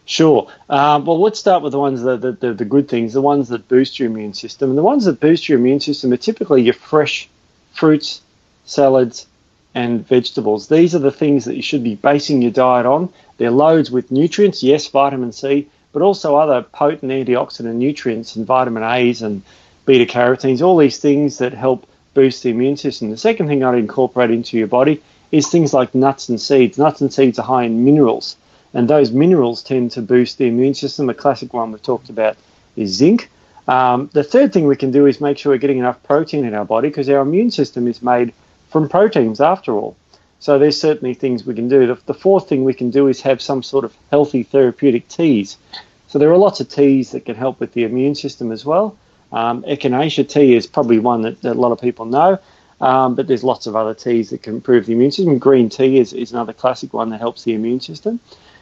Sure. 0.05 0.51
Um, 0.67 1.05
well, 1.05 1.21
let's 1.21 1.39
start 1.39 1.61
with 1.61 1.71
the 1.71 1.79
ones 1.79 2.01
that 2.01 2.19
the, 2.19 2.31
the, 2.31 2.53
the 2.55 2.65
good 2.65 2.89
things, 2.89 3.13
the 3.13 3.21
ones 3.21 3.49
that 3.49 3.67
boost 3.67 3.99
your 3.99 4.09
immune 4.09 4.33
system. 4.33 4.69
And 4.69 4.77
the 4.77 4.81
ones 4.81 5.05
that 5.05 5.19
boost 5.19 5.47
your 5.47 5.59
immune 5.59 5.81
system 5.81 6.11
are 6.11 6.17
typically 6.17 6.63
your 6.63 6.73
fresh 6.73 7.29
fruits, 7.73 8.21
salads, 8.65 9.27
and 9.75 10.05
vegetables. 10.07 10.67
These 10.67 10.95
are 10.95 10.99
the 10.99 11.11
things 11.11 11.45
that 11.45 11.55
you 11.55 11.61
should 11.61 11.83
be 11.83 11.93
basing 11.93 12.41
your 12.41 12.51
diet 12.51 12.87
on. 12.87 13.13
They're 13.37 13.51
loads 13.51 13.91
with 13.91 14.09
nutrients, 14.09 14.63
yes, 14.63 14.87
vitamin 14.87 15.31
C, 15.31 15.69
but 15.93 16.01
also 16.01 16.35
other 16.35 16.61
potent 16.61 17.11
antioxidant 17.11 17.75
nutrients 17.75 18.35
and 18.35 18.45
vitamin 18.45 18.83
A's 18.83 19.21
and 19.21 19.41
beta 19.85 20.05
carotenes, 20.05 20.61
all 20.61 20.77
these 20.77 20.99
things 20.99 21.37
that 21.39 21.53
help 21.53 21.87
boost 22.13 22.43
the 22.43 22.49
immune 22.49 22.77
system. 22.77 23.09
The 23.09 23.17
second 23.17 23.47
thing 23.47 23.63
I'd 23.63 23.77
incorporate 23.77 24.31
into 24.31 24.57
your 24.57 24.67
body 24.67 25.01
is 25.31 25.47
things 25.47 25.73
like 25.73 25.95
nuts 25.95 26.29
and 26.29 26.39
seeds. 26.39 26.77
Nuts 26.77 27.01
and 27.01 27.13
seeds 27.13 27.39
are 27.39 27.45
high 27.45 27.63
in 27.63 27.85
minerals, 27.85 28.35
and 28.73 28.89
those 28.89 29.11
minerals 29.11 29.63
tend 29.63 29.91
to 29.91 30.01
boost 30.01 30.37
the 30.37 30.47
immune 30.47 30.73
system. 30.73 31.09
A 31.09 31.13
classic 31.13 31.53
one 31.53 31.71
we've 31.71 31.81
talked 31.81 32.09
about 32.09 32.37
is 32.75 32.91
zinc. 32.91 33.29
Um, 33.67 34.09
the 34.13 34.23
third 34.23 34.51
thing 34.51 34.67
we 34.67 34.75
can 34.75 34.91
do 34.91 35.05
is 35.05 35.21
make 35.21 35.37
sure 35.37 35.51
we're 35.51 35.57
getting 35.57 35.77
enough 35.77 36.01
protein 36.03 36.45
in 36.45 36.53
our 36.53 36.65
body 36.65 36.89
because 36.89 37.07
our 37.09 37.21
immune 37.21 37.51
system 37.51 37.87
is 37.87 38.01
made 38.01 38.33
from 38.69 38.89
proteins 38.89 39.39
after 39.39 39.73
all. 39.73 39.95
So 40.41 40.57
there's 40.57 40.81
certainly 40.81 41.13
things 41.13 41.45
we 41.45 41.53
can 41.53 41.69
do. 41.69 41.85
The, 41.85 41.99
the, 42.07 42.15
fourth 42.15 42.49
thing 42.49 42.63
we 42.63 42.73
can 42.73 42.89
do 42.89 43.07
is 43.07 43.21
have 43.21 43.43
some 43.43 43.61
sort 43.61 43.85
of 43.85 43.95
healthy 44.09 44.41
therapeutic 44.41 45.07
teas. 45.07 45.55
So 46.07 46.17
there 46.17 46.31
are 46.31 46.37
lots 46.37 46.59
of 46.59 46.67
teas 46.67 47.11
that 47.11 47.25
can 47.25 47.35
help 47.35 47.59
with 47.59 47.73
the 47.73 47.83
immune 47.83 48.15
system 48.15 48.51
as 48.51 48.65
well. 48.65 48.97
Um, 49.31 49.61
echinacea 49.63 50.27
tea 50.27 50.55
is 50.55 50.65
probably 50.65 50.97
one 50.97 51.21
that, 51.21 51.39
that 51.43 51.55
a 51.55 51.61
lot 51.61 51.71
of 51.71 51.79
people 51.79 52.05
know, 52.05 52.39
um, 52.81 53.13
but 53.13 53.27
there's 53.27 53.43
lots 53.43 53.67
of 53.67 53.75
other 53.75 53.93
teas 53.93 54.31
that 54.31 54.41
can 54.41 54.55
improve 54.55 54.87
the 54.87 54.93
immune 54.93 55.11
system. 55.11 55.37
Green 55.37 55.69
tea 55.69 55.99
is, 55.99 56.11
is 56.11 56.31
another 56.31 56.53
classic 56.53 56.91
one 56.91 57.09
that 57.09 57.19
helps 57.19 57.43
the 57.43 57.53
immune 57.53 57.79
system. 57.79 58.19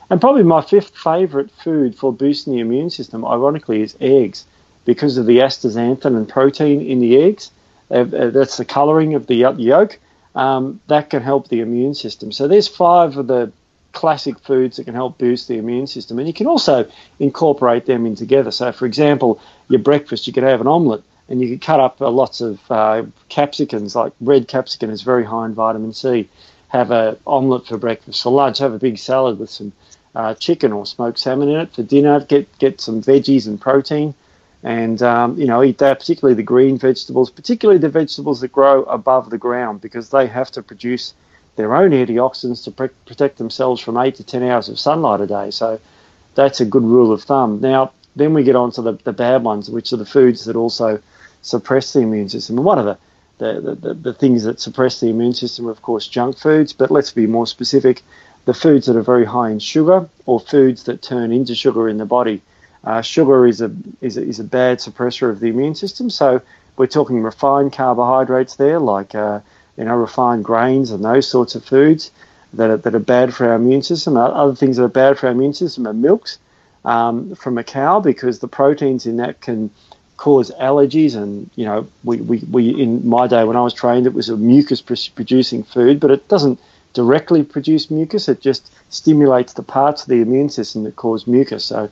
And 0.10 0.20
probably 0.20 0.44
my 0.44 0.62
fifth 0.62 0.98
favourite 0.98 1.50
food 1.50 1.96
for 1.96 2.12
boosting 2.12 2.54
the 2.54 2.60
immune 2.60 2.90
system, 2.90 3.24
ironically, 3.24 3.82
is 3.84 3.96
eggs 4.02 4.44
because 4.84 5.18
of 5.18 5.28
the 5.28 5.38
astaxanthin 5.38 6.18
and 6.18 6.28
protein 6.28 6.82
in 6.82 7.00
the 7.00 7.24
eggs. 7.24 7.52
Uh, 7.90 8.00
uh, 8.02 8.30
that's 8.32 8.58
the 8.58 8.66
colouring 8.66 9.14
of 9.14 9.28
the 9.28 9.36
yolk 9.36 9.98
um, 10.36 10.80
that 10.88 11.10
can 11.10 11.22
help 11.22 11.48
the 11.48 11.62
immune 11.62 11.94
system. 11.94 12.32
So 12.32 12.48
there's 12.48 12.68
five 12.68 13.18
of 13.18 13.28
the 13.28 13.52
classic 13.92 14.40
foods 14.40 14.78
that 14.78 14.84
can 14.86 14.94
help 14.94 15.18
boost 15.18 15.48
the 15.48 15.58
immune 15.58 15.88
system, 15.88 16.20
and 16.20 16.28
you 16.28 16.34
can 16.34 16.48
also 16.48 16.90
incorporate 17.20 17.86
them 17.86 18.06
in 18.06 18.16
together. 18.16 18.52
So, 18.52 18.72
for 18.72 18.86
example, 18.86 19.42
your 19.68 19.80
breakfast, 19.80 20.28
you 20.28 20.34
could 20.34 20.44
have 20.44 20.62
an 20.62 20.68
omelette, 20.68 21.04
and 21.28 21.42
you 21.42 21.50
could 21.50 21.62
cut 21.62 21.80
up 21.80 22.02
uh, 22.02 22.10
lots 22.10 22.42
of 22.42 22.60
uh, 22.72 23.04
capsicums. 23.30 23.96
Like 23.96 24.14
red 24.22 24.48
capsicum 24.48 24.90
is 24.90 25.02
very 25.02 25.26
high 25.26 25.46
in 25.46 25.54
vitamin 25.54 25.94
C. 25.94 26.30
Have 26.70 26.92
a 26.92 27.18
omelette 27.26 27.66
for 27.66 27.78
breakfast. 27.78 28.22
For 28.22 28.32
lunch, 28.32 28.60
have 28.60 28.74
a 28.74 28.80
big 28.80 28.98
salad 28.98 29.40
with 29.40 29.50
some 29.50 29.74
uh, 30.16 30.36
chicken 30.36 30.72
or 30.72 30.86
smoked 30.86 31.20
salmon 31.20 31.50
in 31.50 31.60
it. 31.60 31.74
For 31.74 31.84
dinner, 31.84 32.20
get 32.22 32.46
get 32.60 32.80
some 32.80 33.02
veggies 33.02 33.48
and 33.48 33.60
protein 33.60 34.14
and 34.64 35.02
um, 35.02 35.38
you 35.38 35.46
know 35.46 35.64
eat 35.64 35.78
that, 35.78 36.00
particularly 36.00 36.36
the 36.36 36.44
green 36.44 36.78
vegetables, 36.78 37.30
particularly 37.30 37.80
the 37.80 37.90
vegetables 37.90 38.42
that 38.42 38.52
grow 38.52 38.84
above 38.84 39.30
the 39.30 39.38
ground, 39.38 39.82
because 39.82 40.10
they 40.10 40.28
have 40.28 40.52
to 40.52 40.62
produce 40.62 41.14
their 41.56 41.76
own 41.76 41.92
antioxidants 41.92 42.64
to 42.64 42.72
pre- 42.72 42.90
protect 43.06 43.38
themselves 43.38 43.82
from 43.82 43.98
eight 43.98 44.16
to 44.16 44.24
ten 44.24 44.44
hours 44.44 44.70
of 44.70 44.80
sunlight 44.80 45.22
a 45.22 45.28
day. 45.28 45.52
So 45.52 45.80
that's 46.36 46.62
a 46.62 46.66
good 46.66 46.84
rule 46.84 47.12
of 47.12 47.24
thumb. 47.24 47.60
Now, 47.62 47.92
then 48.16 48.34
we 48.34 48.44
get 48.44 48.56
on 48.56 48.72
to 48.74 48.82
the, 48.82 48.94
the 48.94 49.14
bad 49.14 49.44
ones, 49.44 49.70
which 49.70 49.92
are 49.94 49.98
the 49.98 50.06
foods 50.06 50.46
that 50.46 50.56
also 50.56 51.02
suppress 51.42 51.94
the 51.94 52.00
immune 52.00 52.30
system. 52.30 52.58
And 52.58 52.66
one 52.66 52.80
of 52.80 52.86
the 52.86 52.98
the, 53.40 53.76
the, 53.76 53.94
the 53.94 54.14
things 54.14 54.44
that 54.44 54.60
suppress 54.60 55.00
the 55.00 55.08
immune 55.08 55.34
system 55.34 55.68
are, 55.68 55.72
of 55.72 55.82
course, 55.82 56.08
junk 56.08 56.38
foods, 56.38 56.74
but 56.74 56.92
let's 56.92 57.12
be 57.12 57.26
more 57.26 57.48
specific 57.48 58.04
the 58.46 58.54
foods 58.54 58.88
that 58.88 58.98
are 58.98 59.02
very 59.02 59.26
high 59.26 59.50
in 59.50 59.60
sugar 59.60 60.10
or 60.26 60.40
foods 60.40 60.84
that 60.84 61.02
turn 61.02 61.32
into 61.32 61.56
sugar 61.56 61.88
in 61.88 61.98
the 61.98 62.06
body. 62.06 62.42
Uh, 62.84 63.02
sugar 63.02 63.46
is 63.46 63.62
a, 63.62 63.72
is 64.02 64.18
a, 64.18 64.24
is 64.24 64.40
a 64.40 64.44
bad 64.44 64.80
suppressor 64.80 65.30
of 65.30 65.40
the 65.40 65.48
immune 65.48 65.76
system. 65.76 66.10
So 66.10 66.42
we're 66.78 66.88
talking 66.88 67.22
refined 67.22 67.74
carbohydrates 67.74 68.56
there, 68.56 68.80
like 68.80 69.14
uh, 69.14 69.42
you 69.78 69.84
know 69.84 69.96
refined 69.96 70.46
grains 70.46 70.92
and 70.92 71.04
those 71.04 71.30
sorts 71.30 71.56
of 71.56 71.64
foods 71.66 72.12
that 72.54 72.70
are, 72.70 72.78
that 72.78 72.96
are 72.96 73.00
bad 73.00 73.34
for 73.34 73.48
our 73.50 73.56
immune 73.56 73.84
system. 73.84 74.18
Other 74.18 74.56
things 74.56 74.78
that 74.78 74.84
are 74.84 74.88
bad 74.88 75.20
for 75.20 75.28
our 75.28 75.34
immune 75.34 75.54
system 75.54 75.88
are 75.88 75.94
milks 75.94 76.40
um, 76.86 77.36
from 77.36 77.58
a 77.58 77.64
cow 77.64 78.00
because 78.00 78.40
the 78.40 78.48
proteins 78.48 79.06
in 79.06 79.18
that 79.18 79.42
can 79.42 79.70
cause 80.18 80.52
allergies. 80.52 81.16
And 81.16 81.50
you 81.56 81.66
know, 81.66 81.88
we, 82.04 82.18
we, 82.18 82.40
we 82.50 82.82
in 82.82 83.08
my 83.08 83.28
day 83.28 83.44
when 83.44 83.58
I 83.58 83.62
was 83.62 83.74
trained, 83.74 84.08
it 84.08 84.14
was 84.14 84.30
a 84.30 84.38
mucus 84.38 84.82
producing 84.82 85.64
food, 85.64 86.00
but 86.00 86.12
it 86.12 86.28
doesn't 86.28 86.60
directly 86.94 87.44
produce 87.44 87.92
mucus. 87.92 88.28
It 88.28 88.42
just 88.42 88.72
stimulates 88.90 89.54
the 89.54 89.64
parts 89.64 90.04
of 90.04 90.08
the 90.08 90.22
immune 90.22 90.50
system 90.50 90.84
that 90.86 90.96
cause 90.96 91.28
mucus. 91.28 91.66
So 91.66 91.90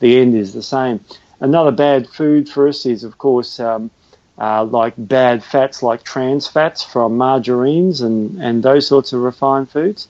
the 0.00 0.18
end 0.18 0.34
is 0.34 0.52
the 0.52 0.62
same. 0.62 1.00
Another 1.40 1.70
bad 1.70 2.08
food 2.08 2.48
for 2.48 2.68
us 2.68 2.84
is, 2.84 3.04
of 3.04 3.16
course, 3.18 3.60
um, 3.60 3.90
uh, 4.38 4.64
like 4.64 4.94
bad 4.96 5.44
fats, 5.44 5.82
like 5.82 6.02
trans 6.02 6.46
fats 6.46 6.82
from 6.82 7.16
margarines 7.16 8.00
and, 8.00 8.40
and 8.42 8.62
those 8.62 8.86
sorts 8.86 9.12
of 9.12 9.20
refined 9.20 9.70
foods. 9.70 10.08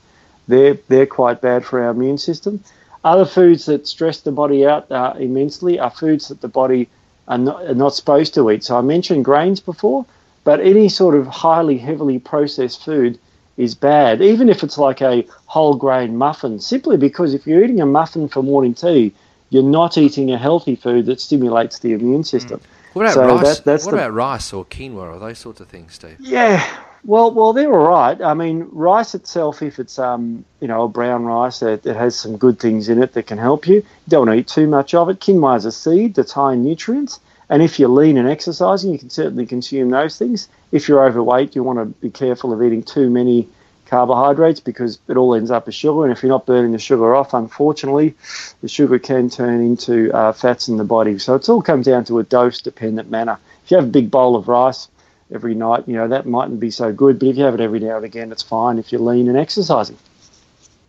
They're, 0.48 0.74
they're 0.88 1.06
quite 1.06 1.40
bad 1.40 1.64
for 1.64 1.82
our 1.82 1.90
immune 1.90 2.18
system. 2.18 2.62
Other 3.04 3.24
foods 3.24 3.66
that 3.66 3.86
stress 3.86 4.20
the 4.20 4.32
body 4.32 4.66
out 4.66 4.90
uh, 4.90 5.14
immensely 5.18 5.78
are 5.78 5.90
foods 5.90 6.28
that 6.28 6.40
the 6.40 6.48
body 6.48 6.88
are 7.28 7.38
not, 7.38 7.64
are 7.66 7.74
not 7.74 7.94
supposed 7.94 8.34
to 8.34 8.50
eat. 8.50 8.64
So 8.64 8.76
I 8.76 8.82
mentioned 8.82 9.24
grains 9.24 9.60
before, 9.60 10.04
but 10.44 10.60
any 10.60 10.88
sort 10.88 11.14
of 11.14 11.26
highly, 11.26 11.78
heavily 11.78 12.18
processed 12.18 12.84
food 12.84 13.18
is 13.56 13.74
bad, 13.74 14.20
even 14.22 14.48
if 14.48 14.62
it's 14.62 14.78
like 14.78 15.02
a 15.02 15.26
whole 15.46 15.74
grain 15.74 16.16
muffin, 16.16 16.60
simply 16.60 16.96
because 16.96 17.34
if 17.34 17.46
you're 17.46 17.62
eating 17.62 17.80
a 17.80 17.86
muffin 17.86 18.28
for 18.28 18.42
morning 18.42 18.74
tea, 18.74 19.12
you're 19.50 19.62
not 19.62 19.98
eating 19.98 20.30
a 20.32 20.38
healthy 20.38 20.76
food 20.76 21.06
that 21.06 21.20
stimulates 21.20 21.80
the 21.80 21.92
immune 21.92 22.24
system. 22.24 22.60
Mm. 22.60 22.94
What 22.94 23.02
about 23.02 23.14
so 23.14 23.26
rice? 23.26 23.60
That, 23.60 23.82
what 23.82 23.90
the, 23.90 23.96
about 23.96 24.12
rice 24.12 24.52
or 24.52 24.64
quinoa 24.64 25.14
or 25.14 25.18
those 25.18 25.38
sorts 25.38 25.60
of 25.60 25.68
things, 25.68 25.94
Steve? 25.94 26.16
Yeah, 26.18 26.64
Well, 27.04 27.32
well, 27.32 27.52
they're 27.52 27.72
all 27.72 27.88
right. 27.88 28.20
I 28.20 28.34
mean, 28.34 28.68
rice 28.72 29.14
itself, 29.14 29.62
if 29.62 29.78
it's 29.78 29.98
um, 29.98 30.44
you 30.60 30.68
know, 30.68 30.84
a 30.84 30.88
brown 30.88 31.24
rice, 31.24 31.62
it, 31.62 31.86
it 31.86 31.96
has 31.96 32.14
some 32.14 32.36
good 32.36 32.58
things 32.58 32.88
in 32.88 33.02
it 33.02 33.14
that 33.14 33.26
can 33.26 33.38
help 33.38 33.66
you. 33.66 33.76
You 33.76 33.84
don't 34.08 34.32
eat 34.34 34.48
too 34.48 34.66
much 34.66 34.92
of 34.94 35.08
it. 35.08 35.20
Quinoa 35.20 35.56
is 35.56 35.64
a 35.64 35.72
seed 35.72 36.14
that's 36.14 36.32
high 36.32 36.52
in 36.52 36.62
nutrients, 36.62 37.20
and 37.48 37.62
if 37.62 37.78
you're 37.78 37.88
lean 37.88 38.18
and 38.18 38.28
exercising, 38.28 38.92
you 38.92 38.98
can 38.98 39.10
certainly 39.10 39.46
consume 39.46 39.90
those 39.90 40.18
things. 40.18 40.48
If 40.72 40.88
you're 40.88 41.04
overweight, 41.04 41.56
you 41.56 41.62
want 41.62 41.78
to 41.78 41.86
be 41.86 42.10
careful 42.10 42.52
of 42.52 42.62
eating 42.62 42.82
too 42.82 43.08
many 43.08 43.48
carbohydrates 43.90 44.60
because 44.60 44.98
it 45.08 45.16
all 45.16 45.34
ends 45.34 45.50
up 45.50 45.68
as 45.68 45.74
sugar. 45.74 46.04
And 46.04 46.12
if 46.12 46.22
you're 46.22 46.30
not 46.30 46.46
burning 46.46 46.72
the 46.72 46.78
sugar 46.78 47.14
off, 47.14 47.34
unfortunately, 47.34 48.14
the 48.62 48.68
sugar 48.68 48.98
can 48.98 49.28
turn 49.28 49.60
into 49.60 50.12
uh, 50.12 50.32
fats 50.32 50.68
in 50.68 50.76
the 50.76 50.84
body. 50.84 51.18
So 51.18 51.34
it 51.34 51.48
all 51.48 51.60
comes 51.60 51.86
down 51.86 52.04
to 52.06 52.20
a 52.20 52.22
dose 52.22 52.62
dependent 52.62 53.10
manner. 53.10 53.38
If 53.64 53.72
you 53.72 53.76
have 53.76 53.86
a 53.86 53.90
big 53.90 54.10
bowl 54.10 54.36
of 54.36 54.48
rice 54.48 54.88
every 55.32 55.54
night, 55.54 55.88
you 55.88 55.94
know, 55.94 56.08
that 56.08 56.24
mightn't 56.24 56.60
be 56.60 56.70
so 56.70 56.92
good. 56.92 57.18
But 57.18 57.28
if 57.28 57.36
you 57.36 57.44
have 57.44 57.54
it 57.54 57.60
every 57.60 57.80
now 57.80 57.96
and 57.96 58.04
again, 58.04 58.32
it's 58.32 58.42
fine 58.42 58.78
if 58.78 58.92
you're 58.92 59.00
lean 59.00 59.28
and 59.28 59.36
exercising. 59.36 59.98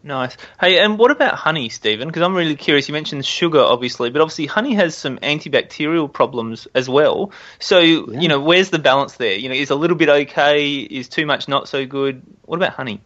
Nice. 0.04 0.36
Hey, 0.60 0.80
and 0.80 0.98
what 0.98 1.12
about 1.12 1.36
honey, 1.36 1.70
Stephen? 1.70 2.08
Because 2.08 2.24
I'm 2.24 2.34
really 2.34 2.56
curious. 2.56 2.88
You 2.88 2.94
mentioned 2.94 3.24
sugar, 3.24 3.60
obviously, 3.60 4.10
but 4.10 4.22
obviously 4.22 4.48
honey 4.48 4.74
has 4.74 4.96
some 4.96 5.20
antibacterial 5.20 6.12
problems 6.12 6.68
as 6.74 6.90
well. 6.90 7.32
So, 7.60 7.80
yeah. 7.80 8.20
you 8.20 8.28
know, 8.28 8.40
where's 8.40 8.72
the 8.72 8.80
balance 8.80 9.14
there? 9.18 9.36
You 9.36 9.50
know, 9.50 9.56
is 9.56 9.70
a 9.70 9.76
little 9.76 9.98
bit 9.98 10.10
okay? 10.10 10.78
Is 10.78 11.08
too 11.08 11.28
much 11.28 11.48
not 11.48 11.68
so 11.68 11.86
good? 11.86 12.24
What 12.52 12.58
about 12.58 12.74
honey? 12.74 13.00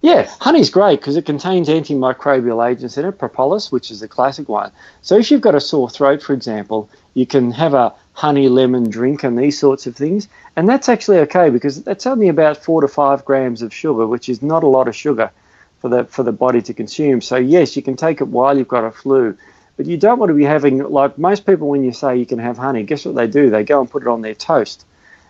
Yeah, 0.00 0.30
honey's 0.38 0.70
great 0.70 1.00
because 1.00 1.16
it 1.16 1.26
contains 1.26 1.68
antimicrobial 1.68 2.70
agents 2.70 2.96
in 2.96 3.04
it, 3.04 3.18
propolis, 3.18 3.72
which 3.72 3.90
is 3.90 3.98
the 3.98 4.06
classic 4.06 4.48
one. 4.48 4.70
So 5.02 5.16
if 5.16 5.28
you've 5.28 5.40
got 5.40 5.56
a 5.56 5.60
sore 5.60 5.90
throat, 5.90 6.22
for 6.22 6.34
example, 6.34 6.88
you 7.14 7.26
can 7.26 7.50
have 7.50 7.74
a 7.74 7.92
honey 8.12 8.48
lemon 8.48 8.88
drink 8.88 9.24
and 9.24 9.36
these 9.36 9.58
sorts 9.58 9.88
of 9.88 9.96
things, 9.96 10.28
and 10.54 10.68
that's 10.68 10.88
actually 10.88 11.18
okay 11.18 11.50
because 11.50 11.82
that's 11.82 12.06
only 12.06 12.28
about 12.28 12.58
four 12.58 12.80
to 12.80 12.86
five 12.86 13.24
grams 13.24 13.60
of 13.60 13.74
sugar, 13.74 14.06
which 14.06 14.28
is 14.28 14.40
not 14.40 14.62
a 14.62 14.68
lot 14.68 14.86
of 14.86 14.94
sugar 14.94 15.32
for 15.80 15.88
the 15.88 16.04
for 16.04 16.22
the 16.22 16.30
body 16.30 16.62
to 16.62 16.72
consume. 16.72 17.20
So 17.20 17.34
yes, 17.34 17.74
you 17.74 17.82
can 17.82 17.96
take 17.96 18.20
it 18.20 18.28
while 18.28 18.56
you've 18.56 18.68
got 18.68 18.84
a 18.84 18.92
flu, 18.92 19.36
but 19.76 19.86
you 19.86 19.96
don't 19.96 20.20
want 20.20 20.30
to 20.30 20.34
be 20.34 20.44
having 20.44 20.78
like 20.78 21.18
most 21.18 21.44
people 21.44 21.66
when 21.66 21.82
you 21.82 21.92
say 21.92 22.18
you 22.18 22.26
can 22.26 22.38
have 22.38 22.56
honey. 22.56 22.84
Guess 22.84 23.04
what 23.04 23.16
they 23.16 23.26
do? 23.26 23.50
They 23.50 23.64
go 23.64 23.80
and 23.80 23.90
put 23.90 24.02
it 24.02 24.08
on 24.08 24.22
their 24.22 24.36
toast, 24.36 24.86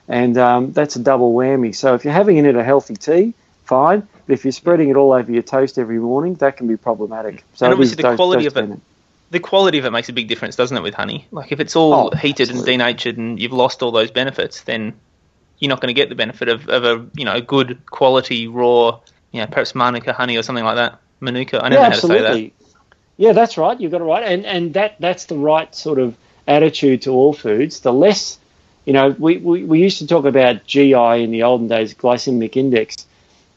and 0.08 0.36
um, 0.36 0.72
that's 0.72 0.96
a 0.96 1.00
double 1.00 1.32
whammy. 1.32 1.74
So 1.74 1.94
if 1.94 2.04
you're 2.04 2.12
having 2.12 2.36
it 2.36 2.44
in 2.44 2.56
a 2.56 2.62
healthy 2.62 2.96
tea, 2.96 3.32
fine. 3.66 4.06
But 4.26 4.32
if 4.32 4.44
you're 4.44 4.52
spreading 4.52 4.88
it 4.88 4.96
all 4.96 5.12
over 5.12 5.30
your 5.30 5.42
toast 5.42 5.78
every 5.78 5.98
morning, 5.98 6.34
that 6.36 6.56
can 6.56 6.66
be 6.66 6.76
problematic. 6.76 7.44
So 7.54 7.66
and 7.66 7.72
obviously 7.72 8.02
the 8.02 8.16
quality 8.16 8.46
of 8.46 8.56
it. 8.56 8.80
The 9.30 9.40
quality 9.40 9.78
of 9.78 9.84
it 9.84 9.90
makes 9.90 10.08
a 10.08 10.12
big 10.12 10.28
difference, 10.28 10.54
doesn't 10.54 10.76
it, 10.76 10.82
with 10.82 10.94
honey? 10.94 11.26
Like 11.32 11.50
if 11.50 11.58
it's 11.58 11.74
all 11.74 11.92
oh, 11.92 12.16
heated 12.16 12.48
absolutely. 12.48 12.74
and 12.74 12.78
denatured 12.80 13.16
and 13.16 13.40
you've 13.40 13.52
lost 13.52 13.82
all 13.82 13.90
those 13.90 14.12
benefits, 14.12 14.62
then 14.62 14.94
you're 15.58 15.68
not 15.68 15.80
going 15.80 15.92
to 15.92 16.00
get 16.00 16.08
the 16.08 16.14
benefit 16.14 16.48
of, 16.48 16.68
of 16.68 16.84
a 16.84 17.06
you 17.14 17.24
know 17.24 17.40
good 17.40 17.84
quality 17.86 18.46
raw 18.46 19.00
yeah, 19.36 19.46
perhaps 19.46 19.74
Manuka 19.74 20.14
honey 20.14 20.36
or 20.36 20.42
something 20.42 20.64
like 20.64 20.76
that. 20.76 20.98
Manuka, 21.20 21.62
I 21.62 21.68
never 21.68 21.74
yeah, 21.74 21.88
know 21.88 21.94
how 21.94 22.00
to 22.00 22.06
say 22.06 22.22
that. 22.22 22.52
Yeah, 23.18 23.32
that's 23.32 23.58
right. 23.58 23.78
You've 23.78 23.92
got 23.92 24.00
it 24.00 24.04
right, 24.04 24.22
and 24.22 24.46
and 24.46 24.74
that 24.74 24.96
that's 24.98 25.26
the 25.26 25.36
right 25.36 25.74
sort 25.74 25.98
of 25.98 26.16
attitude 26.48 27.02
to 27.02 27.10
all 27.10 27.32
foods. 27.32 27.80
The 27.80 27.92
less, 27.92 28.38
you 28.84 28.92
know, 28.92 29.14
we, 29.18 29.36
we, 29.38 29.64
we 29.64 29.80
used 29.80 29.98
to 29.98 30.06
talk 30.06 30.24
about 30.24 30.64
GI 30.66 30.94
in 30.94 31.30
the 31.32 31.42
olden 31.42 31.68
days, 31.68 31.94
glycemic 31.94 32.56
index, 32.56 33.06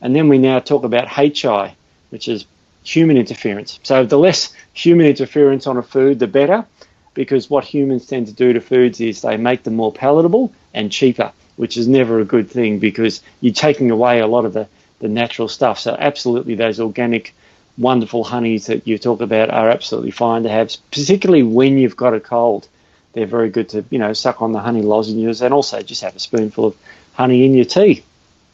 and 0.02 0.16
then 0.16 0.30
we 0.30 0.38
now 0.38 0.60
talk 0.60 0.84
about 0.84 1.08
HI, 1.08 1.76
which 2.10 2.28
is 2.28 2.46
human 2.84 3.18
interference. 3.18 3.80
So 3.84 4.06
the 4.06 4.18
less 4.18 4.54
human 4.74 5.06
interference 5.06 5.68
on 5.68 5.78
a 5.78 5.84
food, 5.84 6.20
the 6.20 6.28
better, 6.28 6.66
because 7.14 7.50
what 7.50 7.64
humans 7.64 8.06
tend 8.06 8.28
to 8.28 8.34
do 8.34 8.54
to 8.54 8.62
foods 8.62 9.02
is 9.02 9.22
they 9.22 9.38
make 9.38 9.64
them 9.64 9.76
more 9.76 9.92
palatable 9.92 10.54
and 10.74 10.92
cheaper, 10.92 11.32
which 11.58 11.78
is 11.78 11.88
never 11.88 12.20
a 12.20 12.26
good 12.26 12.50
thing 12.50 12.80
because 12.80 13.22
you're 13.42 13.54
taking 13.54 13.92
away 13.92 14.20
a 14.20 14.28
lot 14.28 14.46
of 14.46 14.54
the 14.54 14.68
the 15.00 15.08
natural 15.08 15.48
stuff. 15.48 15.80
So 15.80 15.96
absolutely, 15.98 16.56
those 16.56 16.80
organic, 16.80 17.34
wonderful 17.78 18.24
honeys 18.24 18.66
that 18.66 18.86
you 18.86 18.98
talk 18.98 19.22
about 19.22 19.50
are 19.50 19.70
absolutely 19.70 20.12
fine 20.12 20.44
to 20.44 20.50
have, 20.50 20.76
particularly 20.92 21.44
when 21.44 21.78
you've 21.78 21.96
got 21.96 22.14
a 22.14 22.20
cold. 22.20 22.68
They're 23.14 23.26
very 23.26 23.50
good 23.50 23.70
to 23.70 23.84
you 23.90 23.98
know 23.98 24.14
suck 24.14 24.42
on 24.42 24.52
the 24.52 24.60
honey 24.60 24.82
lozenges 24.82 25.42
and 25.42 25.54
also 25.54 25.82
just 25.82 26.02
have 26.04 26.16
a 26.16 26.20
spoonful 26.20 26.66
of 26.66 26.78
honey 27.14 27.46
in 27.46 27.54
your 27.54 27.66
tea. 27.66 28.04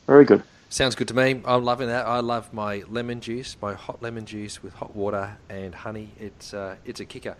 Very 0.07 0.25
good. 0.25 0.43
Sounds 0.75 0.95
good 0.95 1.07
to 1.07 1.13
me. 1.13 1.39
I'm 1.45 1.63
loving 1.63 1.87
that. 1.87 2.05
I 2.05 2.19
love 2.19 2.53
my 2.53 2.83
lemon 2.89 3.21
juice, 3.21 3.55
my 3.61 3.75
hot 3.75 4.03
lemon 4.03 4.25
juice 4.25 4.61
with 4.61 4.73
hot 4.73 4.93
water 4.93 5.37
and 5.47 5.73
honey. 5.73 6.09
It's 6.19 6.53
uh, 6.53 6.75
it's 6.83 6.99
a 6.99 7.05
kicker. 7.05 7.37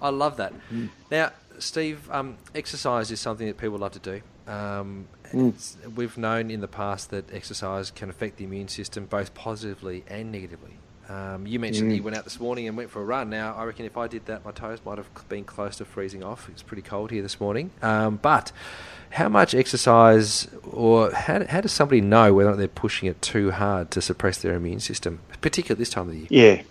I 0.00 0.10
love 0.10 0.36
that. 0.36 0.52
Mm. 0.72 0.90
Now, 1.10 1.32
Steve, 1.58 2.08
um, 2.12 2.36
exercise 2.54 3.10
is 3.10 3.18
something 3.18 3.48
that 3.48 3.56
people 3.56 3.78
love 3.78 3.90
to 3.94 3.98
do. 3.98 4.22
Um, 4.46 5.08
mm. 5.32 5.96
We've 5.96 6.16
known 6.16 6.48
in 6.48 6.60
the 6.60 6.68
past 6.68 7.10
that 7.10 7.34
exercise 7.34 7.90
can 7.90 8.08
affect 8.08 8.36
the 8.36 8.44
immune 8.44 8.68
system 8.68 9.06
both 9.06 9.34
positively 9.34 10.04
and 10.06 10.30
negatively. 10.30 10.78
Um, 11.08 11.44
you 11.44 11.58
mentioned 11.58 11.90
mm. 11.90 11.96
you 11.96 12.04
went 12.04 12.16
out 12.16 12.22
this 12.22 12.38
morning 12.38 12.68
and 12.68 12.76
went 12.76 12.90
for 12.90 13.00
a 13.00 13.04
run. 13.04 13.30
Now, 13.30 13.56
I 13.56 13.64
reckon 13.64 13.84
if 13.84 13.96
I 13.96 14.06
did 14.06 14.26
that, 14.26 14.44
my 14.44 14.52
toes 14.52 14.78
might 14.84 14.98
have 14.98 15.08
been 15.28 15.42
close 15.44 15.76
to 15.78 15.84
freezing 15.84 16.22
off. 16.22 16.48
It's 16.48 16.62
pretty 16.62 16.82
cold 16.82 17.10
here 17.10 17.22
this 17.22 17.40
morning. 17.40 17.72
Um, 17.82 18.20
but 18.22 18.52
how 19.16 19.28
much 19.28 19.54
exercise, 19.54 20.48
or 20.70 21.10
how, 21.12 21.44
how 21.46 21.60
does 21.60 21.72
somebody 21.72 22.00
know 22.00 22.34
whether 22.34 22.54
they're 22.54 22.68
pushing 22.68 23.08
it 23.08 23.20
too 23.22 23.50
hard 23.50 23.90
to 23.90 24.00
suppress 24.00 24.38
their 24.38 24.54
immune 24.54 24.80
system, 24.80 25.20
particularly 25.40 25.78
this 25.78 25.90
time 25.90 26.08
of 26.08 26.14
the 26.14 26.18
year? 26.18 26.28
Yeah, 26.30 26.62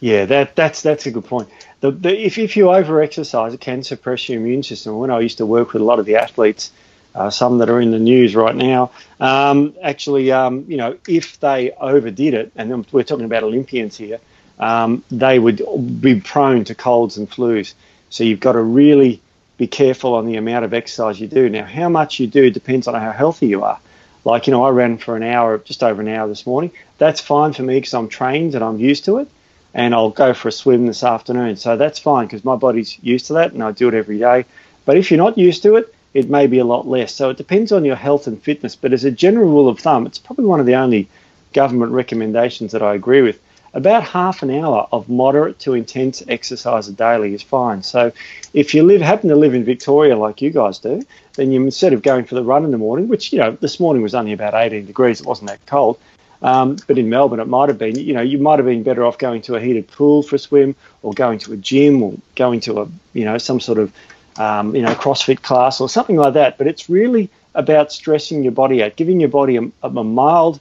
yeah, 0.00 0.24
that 0.26 0.56
that's 0.56 0.82
that's 0.82 1.06
a 1.06 1.10
good 1.10 1.24
point. 1.24 1.48
The, 1.80 1.90
the, 1.90 2.26
if 2.26 2.38
if 2.38 2.56
you 2.56 2.70
over 2.70 3.02
exercise, 3.02 3.54
it 3.54 3.60
can 3.60 3.82
suppress 3.82 4.28
your 4.28 4.40
immune 4.40 4.62
system. 4.62 4.98
When 4.98 5.10
I 5.10 5.20
used 5.20 5.38
to 5.38 5.46
work 5.46 5.72
with 5.72 5.82
a 5.82 5.84
lot 5.84 5.98
of 5.98 6.06
the 6.06 6.16
athletes 6.16 6.72
uh, 7.14 7.30
some 7.30 7.58
that 7.58 7.70
are 7.70 7.80
in 7.80 7.90
the 7.90 7.98
news 7.98 8.34
right 8.34 8.54
now. 8.54 8.90
Um, 9.20 9.74
actually, 9.82 10.32
um, 10.32 10.64
you 10.68 10.76
know, 10.76 10.98
if 11.06 11.38
they 11.40 11.70
overdid 11.72 12.34
it, 12.34 12.52
and 12.56 12.90
we're 12.92 13.04
talking 13.04 13.24
about 13.24 13.42
Olympians 13.44 13.96
here, 13.96 14.18
um, 14.58 15.04
they 15.10 15.38
would 15.38 15.62
be 16.00 16.20
prone 16.20 16.64
to 16.64 16.74
colds 16.74 17.16
and 17.16 17.30
flus. 17.30 17.74
So 18.10 18.24
you've 18.24 18.40
got 18.40 18.52
to 18.52 18.62
really 18.62 19.20
be 19.56 19.66
careful 19.66 20.14
on 20.14 20.26
the 20.26 20.36
amount 20.36 20.64
of 20.64 20.74
exercise 20.74 21.20
you 21.20 21.28
do. 21.28 21.48
Now, 21.48 21.64
how 21.64 21.88
much 21.88 22.18
you 22.18 22.26
do 22.26 22.50
depends 22.50 22.88
on 22.88 22.94
how 22.94 23.12
healthy 23.12 23.46
you 23.46 23.62
are. 23.62 23.78
Like, 24.24 24.46
you 24.46 24.52
know, 24.52 24.64
I 24.64 24.70
ran 24.70 24.98
for 24.98 25.16
an 25.16 25.22
hour, 25.22 25.58
just 25.58 25.82
over 25.82 26.00
an 26.00 26.08
hour 26.08 26.26
this 26.26 26.46
morning. 26.46 26.72
That's 26.98 27.20
fine 27.20 27.52
for 27.52 27.62
me 27.62 27.76
because 27.76 27.94
I'm 27.94 28.08
trained 28.08 28.54
and 28.54 28.64
I'm 28.64 28.78
used 28.78 29.04
to 29.04 29.18
it. 29.18 29.28
And 29.74 29.94
I'll 29.94 30.10
go 30.10 30.34
for 30.34 30.48
a 30.48 30.52
swim 30.52 30.86
this 30.86 31.02
afternoon. 31.02 31.56
So 31.56 31.76
that's 31.76 31.98
fine 31.98 32.26
because 32.26 32.44
my 32.44 32.56
body's 32.56 32.98
used 33.02 33.26
to 33.26 33.34
that 33.34 33.52
and 33.52 33.62
I 33.62 33.72
do 33.72 33.88
it 33.88 33.94
every 33.94 34.18
day. 34.18 34.44
But 34.84 34.96
if 34.96 35.10
you're 35.10 35.18
not 35.18 35.36
used 35.36 35.62
to 35.64 35.76
it, 35.76 35.94
it 36.14 36.30
may 36.30 36.46
be 36.46 36.58
a 36.58 36.64
lot 36.64 36.86
less. 36.86 37.12
So 37.12 37.30
it 37.30 37.36
depends 37.36 37.72
on 37.72 37.84
your 37.84 37.96
health 37.96 38.26
and 38.26 38.40
fitness. 38.40 38.76
But 38.76 38.92
as 38.92 39.04
a 39.04 39.10
general 39.10 39.48
rule 39.48 39.68
of 39.68 39.80
thumb, 39.80 40.06
it's 40.06 40.18
probably 40.18 40.44
one 40.44 40.60
of 40.60 40.66
the 40.66 40.76
only 40.76 41.08
government 41.52 41.92
recommendations 41.92 42.72
that 42.72 42.82
I 42.82 42.94
agree 42.94 43.22
with. 43.22 43.40
About 43.74 44.04
half 44.04 44.42
an 44.42 44.50
hour 44.50 44.86
of 44.92 45.08
moderate 45.08 45.58
to 45.60 45.74
intense 45.74 46.22
exercise 46.28 46.86
daily 46.88 47.34
is 47.34 47.42
fine. 47.42 47.82
So 47.82 48.12
if 48.52 48.72
you 48.72 48.84
live 48.84 49.00
happen 49.00 49.28
to 49.30 49.36
live 49.36 49.52
in 49.52 49.64
Victoria 49.64 50.16
like 50.16 50.40
you 50.40 50.50
guys 50.50 50.78
do, 50.78 51.02
then 51.34 51.50
you 51.50 51.62
instead 51.62 51.92
of 51.92 52.02
going 52.02 52.24
for 52.24 52.36
the 52.36 52.44
run 52.44 52.64
in 52.64 52.70
the 52.70 52.78
morning, 52.78 53.08
which 53.08 53.32
you 53.32 53.38
know 53.40 53.50
this 53.50 53.80
morning 53.80 54.02
was 54.02 54.14
only 54.14 54.32
about 54.32 54.54
18 54.54 54.86
degrees, 54.86 55.20
it 55.20 55.26
wasn't 55.26 55.48
that 55.48 55.64
cold. 55.66 55.98
Um, 56.40 56.76
but 56.86 56.98
in 56.98 57.08
Melbourne, 57.08 57.40
it 57.40 57.48
might 57.48 57.68
have 57.68 57.78
been. 57.78 57.98
You 57.98 58.14
know, 58.14 58.20
you 58.20 58.38
might 58.38 58.58
have 58.58 58.66
been 58.66 58.84
better 58.84 59.04
off 59.04 59.18
going 59.18 59.42
to 59.42 59.56
a 59.56 59.60
heated 59.60 59.88
pool 59.88 60.22
for 60.22 60.36
a 60.36 60.38
swim, 60.38 60.76
or 61.02 61.12
going 61.12 61.40
to 61.40 61.52
a 61.52 61.56
gym, 61.56 62.02
or 62.02 62.14
going 62.36 62.60
to 62.60 62.82
a 62.82 62.88
you 63.12 63.24
know 63.24 63.38
some 63.38 63.58
sort 63.58 63.78
of 63.78 63.92
um, 64.36 64.74
you 64.74 64.82
know, 64.82 64.94
CrossFit 64.94 65.42
class 65.42 65.80
or 65.80 65.88
something 65.88 66.16
like 66.16 66.34
that. 66.34 66.58
But 66.58 66.66
it's 66.66 66.88
really 66.88 67.30
about 67.54 67.92
stressing 67.92 68.42
your 68.42 68.52
body 68.52 68.82
out, 68.82 68.96
giving 68.96 69.20
your 69.20 69.28
body 69.28 69.56
a, 69.56 69.70
a 69.82 69.90
mild 69.90 70.60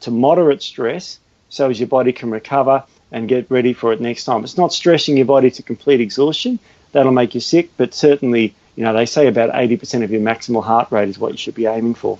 to 0.00 0.10
moderate 0.10 0.62
stress 0.62 1.18
so 1.50 1.68
as 1.68 1.78
your 1.78 1.88
body 1.88 2.12
can 2.12 2.30
recover 2.30 2.82
and 3.12 3.28
get 3.28 3.50
ready 3.50 3.72
for 3.72 3.92
it 3.92 4.00
next 4.00 4.24
time. 4.24 4.42
It's 4.44 4.56
not 4.56 4.72
stressing 4.72 5.16
your 5.16 5.26
body 5.26 5.50
to 5.50 5.62
complete 5.62 6.00
exhaustion. 6.00 6.58
That'll 6.92 7.12
make 7.12 7.34
you 7.34 7.40
sick, 7.40 7.70
but 7.76 7.92
certainly, 7.92 8.54
you 8.76 8.84
know, 8.84 8.94
they 8.94 9.06
say 9.06 9.26
about 9.26 9.50
80% 9.50 10.02
of 10.02 10.10
your 10.10 10.20
maximal 10.20 10.64
heart 10.64 10.90
rate 10.90 11.08
is 11.08 11.18
what 11.18 11.32
you 11.32 11.38
should 11.38 11.54
be 11.54 11.66
aiming 11.66 11.94
for. 11.94 12.18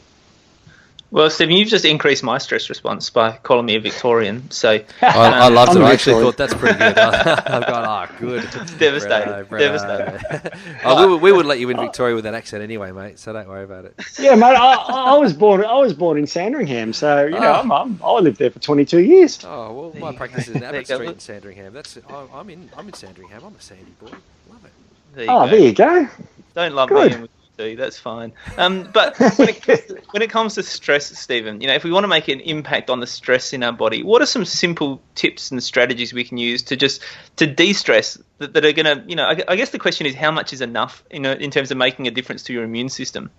Well, 1.12 1.28
Stephen, 1.28 1.56
you've 1.56 1.68
just 1.68 1.84
increased 1.84 2.22
my 2.22 2.38
stress 2.38 2.68
response 2.68 3.10
by 3.10 3.32
calling 3.32 3.66
me 3.66 3.74
a 3.74 3.80
Victorian. 3.80 4.48
So 4.52 4.70
I, 5.02 5.02
I 5.02 5.48
loved 5.48 5.76
it. 5.76 5.82
I 5.82 5.92
actually 5.92 6.22
thought 6.22 6.36
that's 6.36 6.54
pretty 6.54 6.78
good. 6.78 6.96
I've 6.98 7.66
gone, 7.66 8.08
oh, 8.12 8.16
good. 8.20 8.42
Devastated. 8.78 9.48
Devastated. 9.50 10.52
oh, 10.84 11.04
we, 11.04 11.12
would, 11.12 11.20
we 11.20 11.32
would 11.32 11.46
let 11.46 11.58
you 11.58 11.68
in 11.70 11.78
Victoria 11.78 12.14
with 12.14 12.24
that 12.24 12.34
accent 12.34 12.62
anyway, 12.62 12.92
mate. 12.92 13.18
So 13.18 13.32
don't 13.32 13.48
worry 13.48 13.64
about 13.64 13.86
it. 13.86 14.00
Yeah, 14.20 14.36
mate. 14.36 14.54
I, 14.54 14.74
I 14.74 15.16
was 15.16 15.32
born. 15.32 15.64
I 15.64 15.78
was 15.78 15.94
born 15.94 16.16
in 16.16 16.28
Sandringham, 16.28 16.92
so 16.92 17.24
you 17.24 17.32
know, 17.32 17.54
oh. 17.56 17.60
I'm, 17.60 17.72
I'm, 17.72 18.00
i 18.04 18.12
lived 18.20 18.38
there 18.38 18.50
for 18.50 18.60
22 18.60 19.00
years. 19.00 19.44
Oh 19.44 19.72
well, 19.72 20.00
my 20.00 20.16
practice 20.16 20.46
is 20.46 20.56
in 20.56 20.62
Abbott 20.62 20.86
Street 20.86 21.08
in 21.08 21.18
Sandringham. 21.18 21.72
That's 21.72 21.98
I'm 22.08 22.50
in. 22.50 22.70
I'm 22.76 22.86
in 22.86 22.94
Sandringham. 22.94 23.42
I'm 23.44 23.54
a 23.54 23.60
Sandy 23.60 23.90
boy. 24.00 24.10
Love 24.48 24.64
it. 24.64 24.72
There 25.14 25.26
oh, 25.28 25.44
go. 25.44 25.50
there 25.50 25.58
you 25.58 25.72
go. 25.72 26.08
Don't 26.54 26.74
love 26.74 26.88
Good. 26.88 27.10
me 27.10 27.14
in 27.16 27.22
with 27.22 27.30
that's 27.76 27.98
fine. 27.98 28.32
Um, 28.56 28.88
but 28.92 29.18
when 29.18 29.50
it, 29.50 29.99
when 30.12 30.22
it 30.22 30.30
comes 30.30 30.54
to 30.54 30.62
stress, 30.62 31.16
Stephen, 31.18 31.60
you 31.60 31.66
know, 31.66 31.74
if 31.74 31.84
we 31.84 31.92
want 31.92 32.04
to 32.04 32.08
make 32.08 32.28
an 32.28 32.40
impact 32.40 32.90
on 32.90 33.00
the 33.00 33.06
stress 33.06 33.52
in 33.52 33.62
our 33.62 33.72
body, 33.72 34.02
what 34.02 34.22
are 34.22 34.26
some 34.26 34.44
simple 34.44 35.00
tips 35.14 35.50
and 35.50 35.62
strategies 35.62 36.12
we 36.12 36.24
can 36.24 36.38
use 36.38 36.62
to 36.64 36.76
just 36.76 37.02
to 37.36 37.46
de-stress 37.46 38.18
that, 38.38 38.52
that 38.54 38.64
are 38.64 38.72
going 38.72 38.86
to, 38.86 39.04
you 39.08 39.16
know, 39.16 39.24
I, 39.24 39.42
I, 39.48 39.56
guess 39.56 39.70
the 39.70 39.78
question 39.78 40.06
is 40.06 40.14
how 40.14 40.30
much 40.30 40.52
is 40.52 40.60
enough, 40.60 41.04
you 41.10 41.20
know, 41.20 41.32
in 41.32 41.50
terms 41.50 41.70
of 41.70 41.76
making 41.76 42.06
a 42.06 42.10
difference 42.10 42.42
to 42.44 42.52
your 42.52 42.64
immune 42.64 42.88
system. 42.88 43.30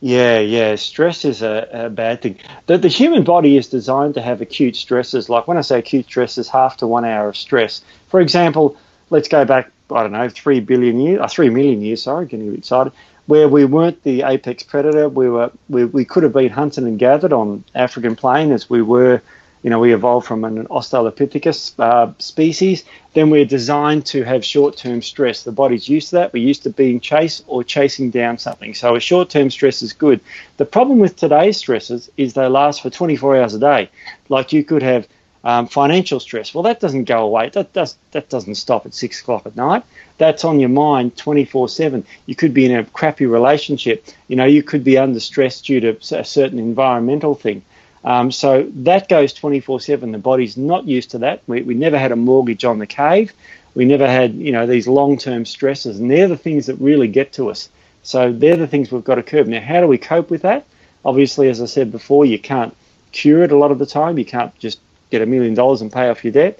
Yeah, 0.00 0.38
yeah. 0.38 0.74
Stress 0.74 1.24
is 1.24 1.40
a, 1.40 1.68
a 1.72 1.90
bad 1.90 2.20
thing. 2.20 2.38
The, 2.66 2.76
the 2.76 2.88
human 2.88 3.24
body 3.24 3.56
is 3.56 3.68
designed 3.68 4.14
to 4.14 4.22
have 4.22 4.42
acute 4.42 4.76
stresses. 4.76 5.30
Like 5.30 5.48
when 5.48 5.56
I 5.56 5.62
say 5.62 5.78
acute 5.78 6.06
stresses, 6.06 6.48
half 6.48 6.76
to 6.78 6.86
one 6.86 7.06
hour 7.06 7.28
of 7.28 7.36
stress. 7.36 7.80
For 8.08 8.20
example, 8.20 8.76
let's 9.08 9.28
go 9.28 9.46
back, 9.46 9.70
I 9.90 10.02
don't 10.02 10.12
know, 10.12 10.28
three 10.28 10.60
billion 10.60 11.00
years, 11.00 11.20
uh, 11.20 11.28
three 11.28 11.48
million 11.48 11.80
years, 11.80 12.02
sorry, 12.02 12.26
getting 12.26 12.54
excited, 12.54 12.92
where 13.26 13.48
we 13.48 13.64
weren't 13.64 14.02
the 14.02 14.22
apex 14.22 14.62
predator. 14.62 15.08
We 15.08 15.28
were 15.28 15.50
we, 15.68 15.84
we 15.84 16.04
could 16.04 16.22
have 16.22 16.32
been 16.32 16.50
hunted 16.50 16.84
and 16.84 16.98
gathered 16.98 17.32
on 17.32 17.64
African 17.74 18.16
plain 18.16 18.52
as 18.52 18.68
we 18.68 18.82
were 18.82 19.22
you 19.64 19.70
know, 19.70 19.78
we 19.78 19.94
evolved 19.94 20.26
from 20.26 20.44
an 20.44 20.66
Australopithecus 20.66 21.72
uh, 21.78 22.12
species, 22.18 22.84
then 23.14 23.30
we're 23.30 23.46
designed 23.46 24.04
to 24.04 24.22
have 24.22 24.44
short-term 24.44 25.00
stress. 25.00 25.42
The 25.42 25.52
body's 25.52 25.88
used 25.88 26.10
to 26.10 26.16
that. 26.16 26.34
We're 26.34 26.46
used 26.46 26.64
to 26.64 26.70
being 26.70 27.00
chased 27.00 27.44
or 27.46 27.64
chasing 27.64 28.10
down 28.10 28.36
something. 28.36 28.74
So 28.74 28.94
a 28.94 29.00
short-term 29.00 29.50
stress 29.50 29.80
is 29.80 29.94
good. 29.94 30.20
The 30.58 30.66
problem 30.66 30.98
with 30.98 31.16
today's 31.16 31.56
stresses 31.56 32.10
is 32.18 32.34
they 32.34 32.46
last 32.46 32.82
for 32.82 32.90
24 32.90 33.38
hours 33.38 33.54
a 33.54 33.58
day. 33.58 33.90
Like 34.28 34.52
you 34.52 34.64
could 34.64 34.82
have 34.82 35.08
um, 35.44 35.66
financial 35.66 36.18
stress. 36.18 36.54
Well, 36.54 36.62
that 36.64 36.80
doesn't 36.80 37.04
go 37.04 37.24
away. 37.24 37.50
That 37.50 37.72
does 37.72 37.96
that 38.12 38.30
doesn't 38.30 38.54
stop 38.54 38.86
at 38.86 38.94
six 38.94 39.20
o'clock 39.20 39.46
at 39.46 39.54
night. 39.54 39.84
That's 40.16 40.44
on 40.44 40.58
your 40.58 40.70
mind 40.70 41.16
24/7. 41.16 42.04
You 42.26 42.34
could 42.34 42.54
be 42.54 42.64
in 42.64 42.76
a 42.76 42.84
crappy 42.84 43.26
relationship. 43.26 44.06
You 44.28 44.36
know, 44.36 44.46
you 44.46 44.62
could 44.62 44.82
be 44.82 44.96
under 44.96 45.20
stress 45.20 45.60
due 45.60 45.80
to 45.80 45.98
a 46.16 46.24
certain 46.24 46.58
environmental 46.58 47.34
thing. 47.34 47.62
Um, 48.04 48.30
so 48.30 48.68
that 48.74 49.08
goes 49.08 49.32
24 49.32 49.80
7. 49.80 50.12
The 50.12 50.18
body's 50.18 50.56
not 50.56 50.86
used 50.86 51.10
to 51.12 51.18
that. 51.18 51.42
We, 51.46 51.62
we 51.62 51.74
never 51.74 51.98
had 51.98 52.12
a 52.12 52.16
mortgage 52.16 52.64
on 52.64 52.78
the 52.78 52.86
cave. 52.86 53.32
We 53.74 53.84
never 53.84 54.06
had, 54.06 54.34
you 54.34 54.52
know, 54.52 54.66
these 54.66 54.86
long 54.86 55.18
term 55.18 55.44
stresses. 55.44 55.98
And 55.98 56.10
they're 56.10 56.28
the 56.28 56.36
things 56.36 56.66
that 56.66 56.76
really 56.76 57.08
get 57.08 57.32
to 57.34 57.50
us. 57.50 57.68
So 58.02 58.32
they're 58.32 58.56
the 58.56 58.66
things 58.66 58.92
we've 58.92 59.02
got 59.02 59.14
to 59.14 59.22
curb. 59.22 59.46
Now, 59.46 59.60
how 59.60 59.80
do 59.80 59.86
we 59.86 59.98
cope 59.98 60.30
with 60.30 60.42
that? 60.42 60.66
Obviously, 61.04 61.48
as 61.48 61.60
I 61.60 61.66
said 61.66 61.90
before, 61.90 62.24
you 62.26 62.38
can't 62.38 62.76
cure 63.12 63.42
it 63.42 63.52
a 63.52 63.56
lot 63.56 63.70
of 63.70 63.78
the 63.78 63.86
time. 63.86 64.18
You 64.18 64.24
can't 64.26 64.56
just 64.58 64.78
get 65.14 65.22
a 65.22 65.30
million 65.34 65.54
dollars 65.54 65.80
and 65.82 65.92
pay 65.92 66.06
off 66.10 66.24
your 66.24 66.32
debt. 66.32 66.54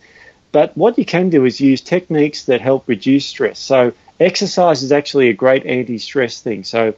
But 0.52 0.68
what 0.76 0.96
you 1.00 1.06
can 1.16 1.30
do 1.30 1.44
is 1.44 1.60
use 1.60 1.80
techniques 1.80 2.40
that 2.44 2.60
help 2.60 2.82
reduce 2.86 3.26
stress. 3.26 3.58
So 3.58 3.92
exercise 4.20 4.82
is 4.86 4.92
actually 4.92 5.28
a 5.28 5.40
great 5.44 5.64
anti-stress 5.66 6.40
thing. 6.46 6.64
So 6.64 6.94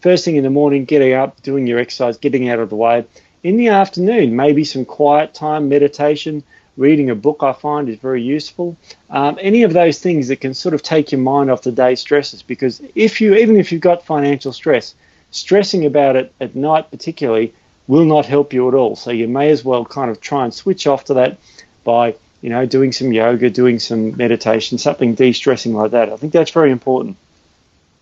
first 0.00 0.24
thing 0.24 0.36
in 0.36 0.44
the 0.44 0.56
morning, 0.60 0.84
getting 0.84 1.14
up, 1.22 1.42
doing 1.42 1.66
your 1.66 1.80
exercise, 1.80 2.16
getting 2.18 2.48
out 2.50 2.60
of 2.60 2.68
the 2.70 2.76
way 2.76 3.04
in 3.42 3.56
the 3.56 3.68
afternoon, 3.68 4.36
maybe 4.36 4.64
some 4.64 4.84
quiet 4.84 5.34
time, 5.34 5.68
meditation, 5.68 6.42
reading 6.76 7.10
a 7.10 7.14
book, 7.14 7.42
I 7.42 7.52
find 7.52 7.88
is 7.88 7.98
very 7.98 8.22
useful. 8.22 8.76
Um, 9.08 9.38
any 9.40 9.62
of 9.62 9.72
those 9.72 9.98
things 9.98 10.28
that 10.28 10.40
can 10.40 10.54
sort 10.54 10.74
of 10.74 10.82
take 10.82 11.12
your 11.12 11.20
mind 11.20 11.50
off 11.50 11.62
the 11.62 11.72
day's 11.72 12.00
stresses, 12.00 12.42
because 12.42 12.80
if 12.94 13.20
you, 13.20 13.34
even 13.34 13.56
if 13.56 13.72
you've 13.72 13.80
got 13.80 14.04
financial 14.04 14.52
stress, 14.52 14.94
stressing 15.30 15.86
about 15.86 16.16
it 16.16 16.32
at 16.40 16.54
night 16.54 16.90
particularly 16.90 17.54
will 17.90 18.04
not 18.04 18.24
help 18.24 18.52
you 18.52 18.68
at 18.68 18.74
all. 18.74 18.94
So 18.94 19.10
you 19.10 19.26
may 19.26 19.50
as 19.50 19.64
well 19.64 19.84
kind 19.84 20.10
of 20.12 20.20
try 20.20 20.44
and 20.44 20.54
switch 20.54 20.86
off 20.86 21.06
to 21.06 21.14
that 21.14 21.38
by, 21.82 22.14
you 22.40 22.48
know, 22.48 22.64
doing 22.64 22.92
some 22.92 23.12
yoga, 23.12 23.50
doing 23.50 23.80
some 23.80 24.16
meditation, 24.16 24.78
something 24.78 25.16
de-stressing 25.16 25.74
like 25.74 25.90
that. 25.90 26.08
I 26.08 26.16
think 26.16 26.32
that's 26.32 26.52
very 26.52 26.70
important. 26.70 27.16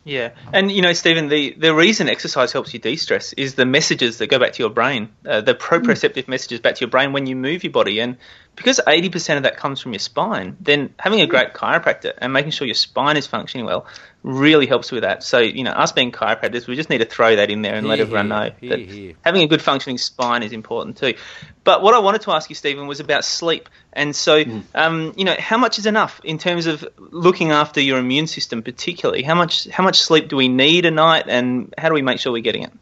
Yeah, 0.04 0.30
and 0.52 0.70
you 0.70 0.82
know, 0.82 0.92
Stephen, 0.92 1.28
the, 1.28 1.54
the 1.58 1.74
reason 1.74 2.08
exercise 2.08 2.52
helps 2.52 2.72
you 2.72 2.80
de-stress 2.80 3.32
is 3.34 3.54
the 3.54 3.66
messages 3.66 4.18
that 4.18 4.28
go 4.28 4.38
back 4.38 4.52
to 4.54 4.62
your 4.62 4.70
brain, 4.70 5.08
uh, 5.26 5.40
the 5.40 5.54
proprioceptive 5.54 6.28
messages 6.28 6.60
back 6.60 6.76
to 6.76 6.80
your 6.80 6.90
brain 6.90 7.12
when 7.12 7.26
you 7.26 7.36
move 7.36 7.64
your 7.64 7.72
body, 7.72 8.00
and 8.00 8.16
because 8.58 8.80
80% 8.84 9.36
of 9.36 9.44
that 9.44 9.56
comes 9.56 9.80
from 9.80 9.92
your 9.92 10.00
spine, 10.00 10.56
then 10.60 10.92
having 10.98 11.20
a 11.20 11.28
great 11.28 11.54
chiropractor 11.54 12.12
and 12.18 12.32
making 12.32 12.50
sure 12.50 12.66
your 12.66 12.74
spine 12.74 13.16
is 13.16 13.24
functioning 13.24 13.66
well 13.66 13.86
really 14.24 14.66
helps 14.66 14.90
with 14.90 15.04
that. 15.04 15.22
So, 15.22 15.38
you 15.38 15.62
know, 15.62 15.70
us 15.70 15.92
being 15.92 16.10
chiropractors, 16.10 16.66
we 16.66 16.74
just 16.74 16.90
need 16.90 16.98
to 16.98 17.04
throw 17.04 17.36
that 17.36 17.50
in 17.50 17.62
there 17.62 17.76
and 17.76 17.86
let 17.86 18.00
everyone 18.00 18.28
know 18.28 18.50
that 18.62 19.14
having 19.24 19.42
a 19.42 19.46
good 19.46 19.62
functioning 19.62 19.96
spine 19.96 20.42
is 20.42 20.52
important 20.52 20.96
too. 20.96 21.14
But 21.62 21.82
what 21.82 21.94
I 21.94 22.00
wanted 22.00 22.22
to 22.22 22.32
ask 22.32 22.50
you, 22.50 22.56
Stephen, 22.56 22.88
was 22.88 22.98
about 22.98 23.24
sleep. 23.24 23.68
And 23.92 24.14
so, 24.14 24.44
mm. 24.44 24.64
um, 24.74 25.14
you 25.16 25.24
know, 25.24 25.36
how 25.38 25.56
much 25.56 25.78
is 25.78 25.86
enough 25.86 26.20
in 26.24 26.38
terms 26.38 26.66
of 26.66 26.84
looking 26.98 27.52
after 27.52 27.80
your 27.80 27.98
immune 27.98 28.26
system, 28.26 28.64
particularly? 28.64 29.22
How 29.22 29.36
much 29.36 29.68
how 29.68 29.84
much 29.84 30.00
sleep 30.00 30.28
do 30.28 30.34
we 30.34 30.48
need 30.48 30.84
a 30.84 30.90
night, 30.90 31.26
and 31.28 31.72
how 31.78 31.88
do 31.88 31.94
we 31.94 32.02
make 32.02 32.18
sure 32.18 32.32
we're 32.32 32.42
getting 32.42 32.64
it? 32.64 32.72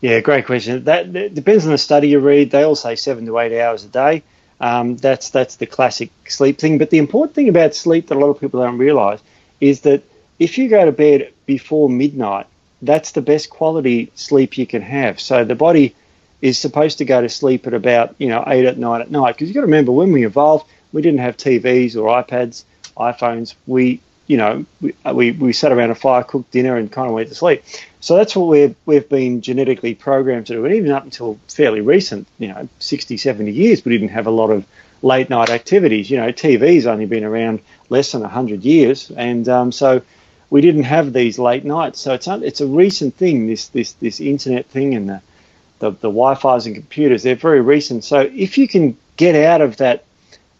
Yeah, 0.00 0.20
great 0.20 0.46
question. 0.46 0.84
That, 0.84 1.12
that 1.12 1.34
depends 1.34 1.64
on 1.64 1.72
the 1.72 1.78
study 1.78 2.08
you 2.08 2.20
read. 2.20 2.50
They 2.50 2.62
all 2.62 2.76
say 2.76 2.94
seven 2.94 3.26
to 3.26 3.38
eight 3.38 3.58
hours 3.58 3.84
a 3.84 3.88
day. 3.88 4.22
Um, 4.62 4.96
that's 4.96 5.30
that's 5.30 5.56
the 5.56 5.66
classic 5.66 6.10
sleep 6.28 6.58
thing. 6.58 6.78
But 6.78 6.90
the 6.90 6.98
important 6.98 7.34
thing 7.34 7.48
about 7.48 7.74
sleep 7.74 8.06
that 8.06 8.16
a 8.16 8.20
lot 8.20 8.30
of 8.30 8.40
people 8.40 8.62
don't 8.62 8.78
realise 8.78 9.20
is 9.60 9.80
that 9.82 10.02
if 10.38 10.56
you 10.56 10.68
go 10.68 10.84
to 10.84 10.92
bed 10.92 11.32
before 11.46 11.90
midnight, 11.90 12.46
that's 12.80 13.10
the 13.10 13.22
best 13.22 13.50
quality 13.50 14.10
sleep 14.14 14.56
you 14.56 14.66
can 14.66 14.80
have. 14.80 15.20
So 15.20 15.44
the 15.44 15.56
body 15.56 15.94
is 16.40 16.58
supposed 16.58 16.98
to 16.98 17.04
go 17.04 17.20
to 17.20 17.28
sleep 17.28 17.66
at 17.66 17.74
about 17.74 18.14
you 18.18 18.28
know 18.28 18.44
eight 18.46 18.64
at 18.64 18.78
night 18.78 19.00
at 19.00 19.10
night 19.10 19.34
because 19.34 19.48
you've 19.48 19.54
got 19.54 19.62
to 19.62 19.66
remember 19.66 19.90
when 19.90 20.12
we 20.12 20.24
evolved, 20.24 20.66
we 20.92 21.02
didn't 21.02 21.20
have 21.20 21.36
TVs 21.36 21.96
or 21.96 22.22
iPads, 22.22 22.62
iPhones. 22.96 23.54
We 23.66 24.00
you 24.26 24.36
know, 24.36 24.64
we, 24.80 24.94
we, 25.12 25.32
we 25.32 25.52
sat 25.52 25.72
around 25.72 25.90
a 25.90 25.94
fire, 25.94 26.24
cooked 26.24 26.50
dinner, 26.50 26.76
and 26.76 26.90
kind 26.90 27.08
of 27.08 27.14
went 27.14 27.28
to 27.28 27.34
sleep. 27.34 27.62
So 28.00 28.16
that's 28.16 28.34
what 28.34 28.48
we've, 28.48 28.74
we've 28.86 29.08
been 29.08 29.40
genetically 29.40 29.94
programmed 29.94 30.46
to 30.46 30.54
do. 30.54 30.64
And 30.64 30.74
even 30.74 30.90
up 30.90 31.04
until 31.04 31.38
fairly 31.48 31.80
recent, 31.80 32.26
you 32.38 32.48
know, 32.48 32.68
60, 32.78 33.16
70 33.16 33.52
years, 33.52 33.84
we 33.84 33.92
didn't 33.92 34.08
have 34.08 34.26
a 34.26 34.30
lot 34.30 34.50
of 34.50 34.66
late 35.02 35.30
night 35.30 35.50
activities. 35.50 36.10
You 36.10 36.18
know, 36.18 36.32
TV's 36.32 36.86
only 36.86 37.06
been 37.06 37.24
around 37.24 37.60
less 37.90 38.12
than 38.12 38.22
100 38.22 38.64
years. 38.64 39.10
And 39.10 39.48
um, 39.48 39.72
so 39.72 40.02
we 40.50 40.60
didn't 40.60 40.84
have 40.84 41.12
these 41.12 41.38
late 41.38 41.64
nights. 41.64 42.00
So 42.00 42.14
it's, 42.14 42.26
it's 42.26 42.60
a 42.60 42.66
recent 42.66 43.16
thing, 43.16 43.46
this, 43.46 43.68
this, 43.68 43.92
this 43.94 44.20
internet 44.20 44.66
thing 44.66 44.94
and 44.94 45.08
the, 45.08 45.22
the, 45.78 45.90
the 45.90 46.08
Wi-Fi's 46.08 46.66
and 46.66 46.74
computers. 46.74 47.22
They're 47.22 47.36
very 47.36 47.60
recent. 47.60 48.04
So 48.04 48.20
if 48.20 48.58
you 48.58 48.68
can 48.68 48.96
get 49.16 49.34
out 49.34 49.60
of 49.60 49.76
that 49.78 50.04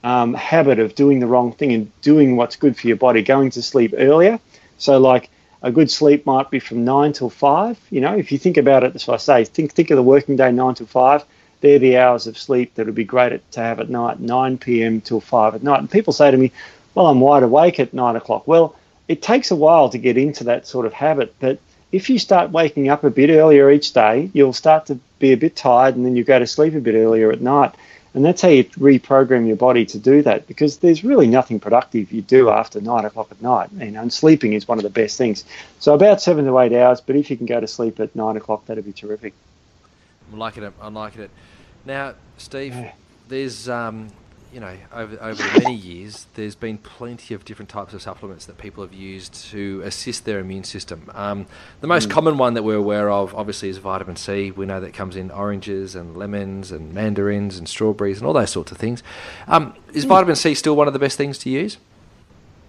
um, 0.04 0.34
habit 0.34 0.78
of 0.78 0.94
doing 0.94 1.20
the 1.20 1.26
wrong 1.26 1.52
thing 1.52 1.72
and 1.72 2.00
doing 2.02 2.36
what's 2.36 2.56
good 2.56 2.76
for 2.76 2.86
your 2.86 2.96
body, 2.96 3.22
going 3.22 3.50
to 3.50 3.62
sleep 3.62 3.94
earlier. 3.96 4.40
So, 4.78 4.98
like 4.98 5.30
a 5.62 5.70
good 5.70 5.90
sleep 5.90 6.26
might 6.26 6.50
be 6.50 6.58
from 6.58 6.84
nine 6.84 7.12
till 7.12 7.30
five. 7.30 7.78
You 7.90 8.00
know, 8.00 8.16
if 8.16 8.32
you 8.32 8.38
think 8.38 8.56
about 8.56 8.84
it, 8.84 8.94
as 8.94 9.08
I 9.08 9.16
say, 9.16 9.44
think 9.44 9.72
think 9.72 9.90
of 9.90 9.96
the 9.96 10.02
working 10.02 10.36
day 10.36 10.50
nine 10.50 10.74
till 10.74 10.86
five. 10.86 11.24
They're 11.60 11.78
the 11.78 11.96
hours 11.96 12.26
of 12.26 12.36
sleep 12.36 12.74
that 12.74 12.86
would 12.86 12.96
be 12.96 13.04
great 13.04 13.50
to 13.52 13.60
have 13.60 13.78
at 13.78 13.88
night, 13.88 14.18
9 14.18 14.58
p.m. 14.58 15.00
till 15.00 15.20
5 15.20 15.54
at 15.54 15.62
night. 15.62 15.78
And 15.78 15.88
people 15.88 16.12
say 16.12 16.28
to 16.28 16.36
me, 16.36 16.50
well, 16.92 17.06
I'm 17.06 17.20
wide 17.20 17.44
awake 17.44 17.78
at 17.78 17.94
9 17.94 18.16
o'clock. 18.16 18.48
Well, 18.48 18.74
it 19.06 19.22
takes 19.22 19.52
a 19.52 19.56
while 19.56 19.88
to 19.90 19.98
get 19.98 20.18
into 20.18 20.42
that 20.44 20.66
sort 20.66 20.86
of 20.86 20.92
habit, 20.92 21.34
but 21.38 21.60
if 21.92 22.08
you 22.10 22.18
start 22.18 22.50
waking 22.50 22.88
up 22.88 23.04
a 23.04 23.10
bit 23.10 23.30
earlier 23.30 23.70
each 23.70 23.92
day, 23.92 24.30
you'll 24.32 24.54
start 24.54 24.86
to 24.86 24.98
be 25.18 25.32
a 25.32 25.36
bit 25.36 25.54
tired 25.54 25.94
and 25.94 26.04
then 26.04 26.16
you 26.16 26.24
go 26.24 26.38
to 26.38 26.46
sleep 26.46 26.74
a 26.74 26.80
bit 26.80 26.94
earlier 26.94 27.30
at 27.30 27.40
night. 27.40 27.74
And 28.14 28.24
that's 28.24 28.42
how 28.42 28.48
you 28.48 28.64
reprogram 28.64 29.46
your 29.46 29.56
body 29.56 29.86
to 29.86 29.98
do 29.98 30.20
that 30.22 30.46
because 30.46 30.78
there's 30.78 31.02
really 31.02 31.26
nothing 31.26 31.58
productive 31.58 32.12
you 32.12 32.20
do 32.20 32.50
after 32.50 32.80
nine 32.80 33.06
o'clock 33.06 33.28
at 33.30 33.40
night. 33.40 33.70
You 33.72 33.90
know, 33.90 34.02
and 34.02 34.12
sleeping 34.12 34.52
is 34.52 34.68
one 34.68 34.78
of 34.78 34.84
the 34.84 34.90
best 34.90 35.16
things. 35.16 35.44
So 35.78 35.94
about 35.94 36.20
seven 36.20 36.44
to 36.44 36.58
eight 36.58 36.74
hours, 36.74 37.00
but 37.00 37.16
if 37.16 37.30
you 37.30 37.36
can 37.38 37.46
go 37.46 37.58
to 37.58 37.66
sleep 37.66 38.00
at 38.00 38.14
nine 38.14 38.36
o'clock, 38.36 38.66
that'd 38.66 38.84
be 38.84 38.92
terrific. 38.92 39.32
I'm 40.30 40.38
liking 40.38 40.62
it. 40.62 40.74
I'm 40.80 40.94
liking 40.94 41.22
it. 41.22 41.30
Now, 41.86 42.14
Steve, 42.36 42.74
yeah. 42.74 42.92
there's 43.28 43.68
um, 43.68 44.08
you 44.52 44.60
know, 44.60 44.76
over 44.92 45.16
over 45.22 45.42
the 45.42 45.60
many 45.62 45.74
years, 45.74 46.26
there's 46.34 46.54
been 46.54 46.76
plenty 46.76 47.32
of 47.32 47.44
different 47.44 47.70
types 47.70 47.94
of 47.94 48.02
supplements 48.02 48.44
that 48.46 48.58
people 48.58 48.84
have 48.84 48.92
used 48.92 49.32
to 49.50 49.80
assist 49.84 50.26
their 50.26 50.38
immune 50.38 50.64
system. 50.64 51.10
Um, 51.14 51.46
the 51.80 51.86
most 51.86 52.08
mm. 52.08 52.12
common 52.12 52.36
one 52.36 52.54
that 52.54 52.62
we're 52.62 52.76
aware 52.76 53.10
of, 53.10 53.34
obviously, 53.34 53.70
is 53.70 53.78
vitamin 53.78 54.16
C. 54.16 54.50
We 54.50 54.66
know 54.66 54.78
that 54.80 54.92
comes 54.92 55.16
in 55.16 55.30
oranges 55.30 55.94
and 55.94 56.16
lemons 56.16 56.70
and 56.70 56.92
mandarins 56.92 57.56
and 57.56 57.66
strawberries 57.66 58.18
and 58.18 58.26
all 58.26 58.34
those 58.34 58.50
sorts 58.50 58.70
of 58.70 58.78
things. 58.78 59.02
Um, 59.48 59.74
is 59.94 60.04
mm. 60.04 60.08
vitamin 60.08 60.36
C 60.36 60.54
still 60.54 60.76
one 60.76 60.86
of 60.86 60.92
the 60.92 60.98
best 60.98 61.16
things 61.16 61.38
to 61.38 61.50
use? 61.50 61.78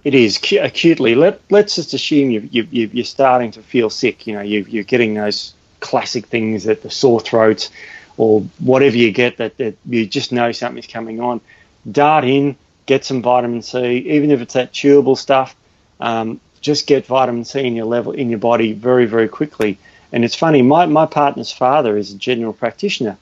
It 0.05 0.15
is 0.15 0.37
acutely. 0.53 1.15
Let 1.15 1.41
Let's 1.49 1.75
just 1.75 1.93
assume 1.93 2.31
you, 2.31 2.47
you, 2.51 2.67
you're 2.71 3.05
starting 3.05 3.51
to 3.51 3.61
feel 3.61 3.89
sick. 3.89 4.25
You 4.25 4.35
know, 4.35 4.41
you, 4.41 4.65
you're 4.69 4.83
getting 4.83 5.15
those 5.15 5.53
classic 5.81 6.27
things 6.27 6.63
that 6.63 6.81
the 6.81 6.89
sore 6.89 7.19
throat 7.19 7.69
or 8.17 8.41
whatever 8.59 8.95
you 8.95 9.11
get 9.11 9.37
that, 9.37 9.57
that 9.57 9.75
you 9.85 10.05
just 10.05 10.31
know 10.31 10.51
something's 10.51 10.87
coming 10.87 11.19
on 11.19 11.41
dart 11.89 12.23
in, 12.25 12.55
get 12.85 13.05
some 13.05 13.21
vitamin 13.21 13.61
C, 13.61 13.97
even 13.97 14.31
if 14.31 14.41
it's 14.41 14.53
that 14.53 14.73
chewable 14.73 15.17
stuff. 15.17 15.55
Um, 15.99 16.39
just 16.61 16.87
get 16.87 17.05
vitamin 17.05 17.45
C 17.45 17.65
in 17.65 17.75
your 17.75 17.85
level 17.85 18.13
in 18.13 18.29
your 18.29 18.39
body 18.39 18.73
very 18.73 19.05
very 19.05 19.27
quickly. 19.27 19.77
And 20.13 20.23
it's 20.23 20.35
funny, 20.35 20.61
my, 20.61 20.85
my 20.85 21.07
partner's 21.07 21.51
father 21.51 21.97
is 21.97 22.13
a 22.13 22.17
general 22.17 22.53
practitioner, 22.53 23.17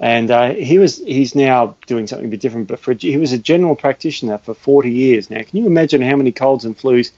and 0.00 0.32
uh, 0.32 0.52
he 0.52 0.78
was 0.78 0.98
he's 0.98 1.36
now 1.36 1.76
doing 1.86 2.08
something 2.08 2.26
a 2.26 2.30
bit 2.30 2.40
different. 2.40 2.66
But 2.66 2.80
for 2.80 2.92
he 2.92 3.16
was 3.16 3.32
a 3.32 3.38
general 3.38 3.76
practitioner 3.76 4.38
for 4.38 4.52
40 4.52 4.90
years 4.90 5.30
now. 5.30 5.42
Can 5.42 5.60
you 5.60 5.66
imagine 5.66 6.02
how 6.02 6.16
many 6.16 6.32
colds 6.32 6.64
and 6.64 6.76
flus 6.76 7.12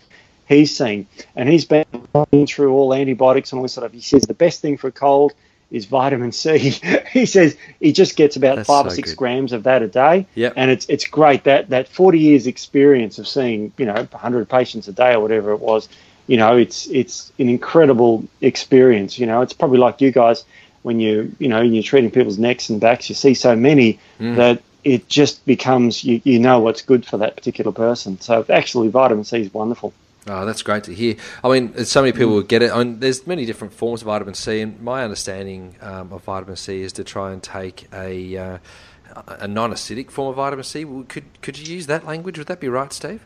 he's 0.46 0.76
seen? 0.76 1.06
And 1.34 1.48
he's 1.48 1.64
been 1.64 1.86
through 2.46 2.74
all 2.74 2.92
antibiotics 2.92 3.52
and 3.52 3.58
all 3.58 3.62
this 3.62 3.72
sort 3.72 3.86
of. 3.86 3.94
He 3.94 4.02
says 4.02 4.22
the 4.22 4.34
best 4.34 4.60
thing 4.60 4.76
for 4.76 4.88
a 4.88 4.92
cold 4.92 5.32
is 5.70 5.86
vitamin 5.86 6.32
C. 6.32 6.58
he 7.12 7.26
says 7.26 7.56
he 7.80 7.92
just 7.92 8.16
gets 8.16 8.36
about 8.36 8.56
That's 8.56 8.66
five 8.66 8.84
so 8.84 8.88
or 8.88 8.90
six 8.90 9.10
good. 9.10 9.18
grams 9.18 9.52
of 9.52 9.64
that 9.64 9.82
a 9.82 9.88
day. 9.88 10.26
Yep. 10.34 10.54
And 10.56 10.70
it's 10.70 10.86
it's 10.86 11.06
great 11.06 11.44
that 11.44 11.70
that 11.70 11.88
40 11.88 12.18
years 12.18 12.46
experience 12.46 13.18
of 13.18 13.26
seeing, 13.26 13.72
you 13.76 13.86
know, 13.86 13.94
100 13.94 14.48
patients 14.48 14.88
a 14.88 14.92
day 14.92 15.14
or 15.14 15.20
whatever 15.20 15.52
it 15.52 15.60
was, 15.60 15.88
you 16.26 16.36
know, 16.36 16.56
it's 16.56 16.86
it's 16.88 17.32
an 17.38 17.48
incredible 17.48 18.24
experience. 18.40 19.18
You 19.18 19.26
know, 19.26 19.42
it's 19.42 19.52
probably 19.52 19.78
like 19.78 20.00
you 20.00 20.10
guys 20.10 20.44
when 20.82 21.00
you 21.00 21.34
you 21.38 21.48
know 21.48 21.60
you're 21.60 21.82
treating 21.82 22.10
people's 22.10 22.38
necks 22.38 22.68
and 22.70 22.80
backs. 22.80 23.08
You 23.08 23.14
see 23.14 23.34
so 23.34 23.56
many 23.56 23.98
mm. 24.20 24.36
that 24.36 24.62
it 24.84 25.08
just 25.08 25.44
becomes 25.46 26.04
you, 26.04 26.20
you 26.22 26.38
know 26.38 26.60
what's 26.60 26.82
good 26.82 27.04
for 27.04 27.18
that 27.18 27.36
particular 27.36 27.72
person. 27.72 28.20
So 28.20 28.44
actually, 28.48 28.88
vitamin 28.88 29.24
C 29.24 29.40
is 29.40 29.52
wonderful. 29.52 29.92
Oh, 30.28 30.44
that's 30.44 30.62
great 30.62 30.84
to 30.84 30.94
hear. 30.94 31.16
I 31.44 31.48
mean, 31.48 31.84
so 31.84 32.02
many 32.02 32.12
people 32.12 32.34
would 32.34 32.48
get 32.48 32.60
it. 32.60 32.72
I 32.72 32.82
mean, 32.82 32.98
there's 32.98 33.26
many 33.28 33.46
different 33.46 33.72
forms 33.72 34.02
of 34.02 34.06
vitamin 34.06 34.34
C, 34.34 34.60
and 34.60 34.80
my 34.80 35.04
understanding 35.04 35.76
um, 35.80 36.12
of 36.12 36.24
vitamin 36.24 36.56
C 36.56 36.80
is 36.82 36.92
to 36.94 37.04
try 37.04 37.32
and 37.32 37.40
take 37.40 37.86
a 37.92 38.36
uh, 38.36 38.58
a 39.28 39.46
non-acidic 39.46 40.10
form 40.10 40.30
of 40.30 40.36
vitamin 40.36 40.64
C. 40.64 40.84
Could 41.08 41.24
could 41.42 41.58
you 41.58 41.72
use 41.72 41.86
that 41.86 42.04
language? 42.04 42.38
Would 42.38 42.48
that 42.48 42.58
be 42.60 42.68
right, 42.68 42.92
Steve? 42.92 43.24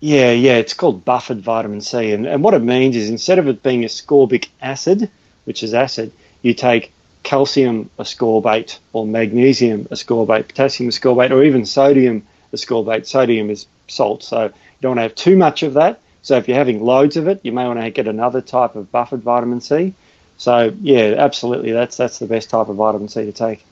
Yeah, 0.00 0.32
yeah, 0.32 0.56
it's 0.56 0.74
called 0.74 1.04
buffered 1.04 1.40
vitamin 1.40 1.80
C, 1.80 2.12
and, 2.12 2.26
and 2.26 2.42
what 2.42 2.54
it 2.54 2.62
means 2.62 2.94
is 2.96 3.08
instead 3.08 3.38
of 3.38 3.48
it 3.48 3.62
being 3.62 3.82
ascorbic 3.82 4.48
acid, 4.60 5.10
which 5.44 5.62
is 5.62 5.72
acid, 5.72 6.12
you 6.42 6.52
take 6.52 6.92
calcium 7.22 7.88
ascorbate 7.98 8.78
or 8.92 9.06
magnesium 9.06 9.84
ascorbate, 9.86 10.48
potassium 10.48 10.90
ascorbate, 10.90 11.30
or 11.30 11.42
even 11.42 11.64
sodium 11.64 12.26
ascorbate. 12.52 13.06
Sodium 13.06 13.48
is 13.48 13.66
salt, 13.86 14.22
so 14.24 14.52
you 14.82 14.88
don't 14.88 14.96
want 14.96 14.98
to 14.98 15.02
have 15.02 15.14
too 15.14 15.36
much 15.36 15.62
of 15.62 15.74
that. 15.74 16.00
So 16.22 16.36
if 16.36 16.48
you're 16.48 16.56
having 16.56 16.82
loads 16.82 17.16
of 17.16 17.28
it, 17.28 17.40
you 17.44 17.52
may 17.52 17.66
want 17.68 17.80
to 17.80 17.90
get 17.90 18.08
another 18.08 18.40
type 18.40 18.74
of 18.74 18.90
buffered 18.90 19.22
vitamin 19.22 19.60
C. 19.60 19.94
So 20.38 20.74
yeah, 20.80 21.14
absolutely, 21.18 21.70
that's 21.70 21.96
that's 21.96 22.18
the 22.18 22.26
best 22.26 22.50
type 22.50 22.68
of 22.68 22.74
vitamin 22.74 23.08
C 23.08 23.24
to 23.24 23.32
take. 23.32 23.64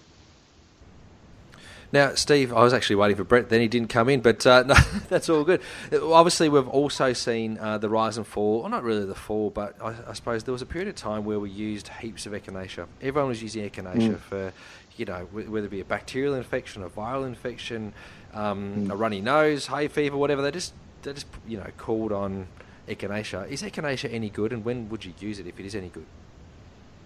Now, 1.93 2.15
Steve, 2.15 2.53
I 2.53 2.63
was 2.63 2.73
actually 2.73 2.95
waiting 2.97 3.17
for 3.17 3.25
Brett, 3.25 3.49
then 3.49 3.61
he 3.61 3.67
didn't 3.67 3.89
come 3.89 4.09
in, 4.09 4.21
but 4.21 4.47
uh, 4.47 4.63
no, 4.67 4.75
that's 5.09 5.29
all 5.29 5.43
good. 5.43 5.61
Obviously, 5.93 6.49
we've 6.49 6.69
also 6.69 7.13
seen 7.13 7.59
uh, 7.59 7.79
the 7.79 7.89
rise 7.89 8.17
and 8.17 8.25
fall, 8.25 8.61
well, 8.61 8.69
not 8.69 8.85
really 8.85 9.05
the 9.05 9.17
fall, 9.17 9.51
but 9.51 9.75
I, 9.83 9.97
I, 10.07 10.13
suppose 10.13 10.45
there 10.45 10.53
was 10.53 10.63
a 10.63 10.67
period 10.67 10.87
of 10.87 10.95
time 10.95 11.25
where 11.25 11.41
we 11.41 11.51
used 11.51 11.89
heaps 11.89 12.27
of 12.27 12.33
echinacea. 12.33 12.87
Everyone 13.03 13.31
was 13.31 13.43
using 13.43 13.69
echinacea 13.69 14.15
mm. 14.15 14.19
for, 14.21 14.53
you 14.97 15.05
know, 15.05 15.27
whether 15.33 15.67
it 15.67 15.71
be 15.71 15.81
a 15.81 15.85
bacterial 15.85 16.35
infection, 16.35 16.85
a 16.85 16.89
viral 16.89 17.27
infection, 17.27 17.93
um, 18.35 18.87
mm. 18.87 18.91
a 18.93 18.95
runny 18.95 19.21
nose, 19.21 19.67
hay 19.67 19.89
fever, 19.89 20.17
whatever. 20.17 20.43
They 20.43 20.53
just, 20.53 20.73
they 21.03 21.13
just, 21.13 21.27
you 21.47 21.59
know, 21.59 21.67
called 21.77 22.13
on 22.13 22.47
echinacea. 22.89 23.49
Is 23.49 23.63
echinacea 23.63 24.13
any 24.13 24.31
good, 24.31 24.53
and 24.53 24.65
when 24.65 24.89
would 24.89 25.05
you 25.05 25.13
use 25.19 25.39
it 25.39 25.47
if 25.47 25.59
it 25.59 25.67
is 25.67 25.75
any 25.75 25.89
good? 25.89 26.07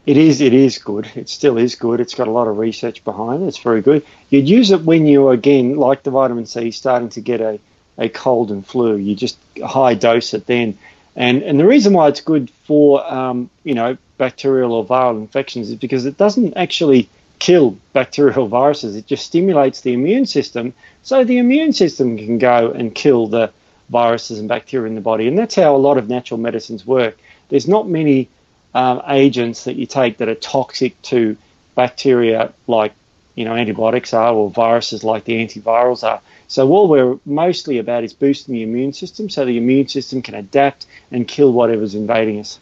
It 0.07 0.19
is. 0.19 0.41
It 0.41 0.53
is 0.53 0.79
good. 0.79 1.11
It 1.15 1.29
still 1.29 1.57
is 1.57 1.75
good. 1.77 2.01
It's 2.01 2.15
got 2.15 2.29
a 2.29 2.31
lot 2.31 2.47
of 2.47 2.59
research 2.59 3.05
behind 3.05 3.43
it. 3.43 3.47
It's 3.47 3.59
very 3.59 3.81
good. 3.81 4.05
You'd 4.29 4.49
use 4.49 4.71
it 4.71 4.83
when 4.83 5.07
you 5.07 5.31
again, 5.31 5.77
like 5.77 6.03
the 6.03 6.11
vitamin 6.11 6.47
C, 6.47 6.71
starting 6.71 7.09
to 7.11 7.21
get 7.21 7.41
a, 7.41 7.59
a 7.97 8.09
cold 8.09 8.51
and 8.51 8.67
flu. 8.67 8.97
You 8.97 9.15
just 9.15 9.39
high 9.65 9.95
dose 9.95 10.35
it 10.35 10.47
then, 10.47 10.77
and 11.17 11.43
and 11.43 11.59
the 11.59 11.67
reason 11.67 11.95
why 11.95 12.09
it's 12.09 12.21
good 12.21 12.51
for 12.51 13.05
um, 13.11 13.49
you 13.63 13.75
know 13.75 13.97
bacterial 14.19 14.73
or 14.73 14.85
viral 14.85 15.19
infections 15.19 15.71
is 15.71 15.77
because 15.77 16.05
it 16.07 16.17
doesn't 16.19 16.55
actually 16.57 17.09
kill 17.39 17.77
bacterial 17.93 18.47
viruses. 18.47 18.97
It 18.97 19.07
just 19.07 19.27
stimulates 19.27 19.81
the 19.81 19.95
immune 19.95 20.27
system, 20.27 20.75
so 21.03 21.25
the 21.25 21.39
immune 21.39 21.73
system 21.73 22.19
can 22.19 22.39
go 22.39 22.73
and 22.73 22.95
kill 22.95 23.27
the 23.27 23.53
viruses 23.89 24.39
and 24.39 24.49
bacteria 24.49 24.87
in 24.87 24.95
the 24.95 25.01
body. 25.01 25.29
And 25.29 25.39
that's 25.39 25.55
how 25.55 25.75
a 25.75 25.79
lot 25.79 25.99
of 25.99 26.09
natural 26.09 26.39
medicines 26.39 26.87
work. 26.87 27.19
There's 27.49 27.69
not 27.69 27.89
many 27.89 28.29
um, 28.75 29.03
agents 29.07 29.65
that 29.65 29.77
you 29.77 29.87
take 29.87 30.19
that 30.19 30.29
are 30.29 30.35
toxic 30.35 31.01
to 31.03 31.37
bacteria, 31.75 32.53
like 32.67 32.93
you 33.35 33.45
know 33.45 33.55
antibiotics 33.55 34.13
are, 34.13 34.33
or 34.33 34.51
viruses 34.51 35.05
like 35.05 35.25
the 35.25 35.35
antivirals 35.35 36.03
are. 36.03 36.21
So 36.49 36.69
all 36.71 36.89
we're 36.89 37.19
mostly 37.25 37.79
about 37.79 38.05
is 38.05 38.13
boosting 38.13 38.55
the 38.55 38.63
immune 38.63 38.93
system, 38.93 39.31
so 39.31 39.45
the 39.45 39.57
immune 39.57 39.89
system 39.89 40.23
can 40.23 40.35
adapt 40.35 40.87
and 41.11 41.27
kill 41.27 41.53
whatever's 41.53 41.95
invading 41.95 42.41
us. 42.41 42.59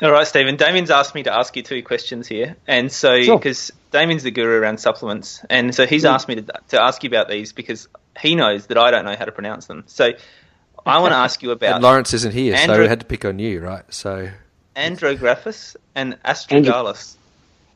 All 0.00 0.12
right, 0.12 0.26
Stephen. 0.26 0.56
Damian's 0.56 0.90
asked 0.90 1.16
me 1.16 1.24
to 1.24 1.32
ask 1.32 1.56
you 1.56 1.62
two 1.64 1.82
questions 1.82 2.28
here, 2.28 2.56
and 2.68 2.90
so 2.92 3.18
because 3.18 3.66
sure. 3.66 3.76
Damian's 3.90 4.22
the 4.22 4.30
guru 4.30 4.60
around 4.60 4.78
supplements, 4.78 5.44
and 5.50 5.74
so 5.74 5.86
he's 5.86 6.04
mm. 6.04 6.10
asked 6.10 6.28
me 6.28 6.36
to, 6.36 6.42
to 6.68 6.80
ask 6.80 7.02
you 7.02 7.08
about 7.08 7.28
these 7.28 7.52
because 7.52 7.88
he 8.20 8.34
knows 8.34 8.66
that 8.66 8.78
I 8.78 8.90
don't 8.90 9.04
know 9.04 9.16
how 9.16 9.24
to 9.24 9.32
pronounce 9.32 9.66
them. 9.66 9.84
So 9.86 10.12
I 10.86 11.00
want 11.00 11.12
to 11.12 11.16
ask 11.16 11.42
you 11.42 11.50
about. 11.50 11.76
And 11.76 11.82
Lawrence 11.84 12.14
isn't 12.14 12.32
here, 12.32 12.54
Andro- 12.54 12.66
so 12.66 12.80
we 12.82 12.88
had 12.88 13.00
to 13.00 13.06
pick 13.06 13.24
on 13.24 13.38
you, 13.38 13.60
right? 13.60 13.84
So. 13.92 14.30
Andrographis 14.76 15.76
and 15.94 16.22
astragalus. 16.22 17.16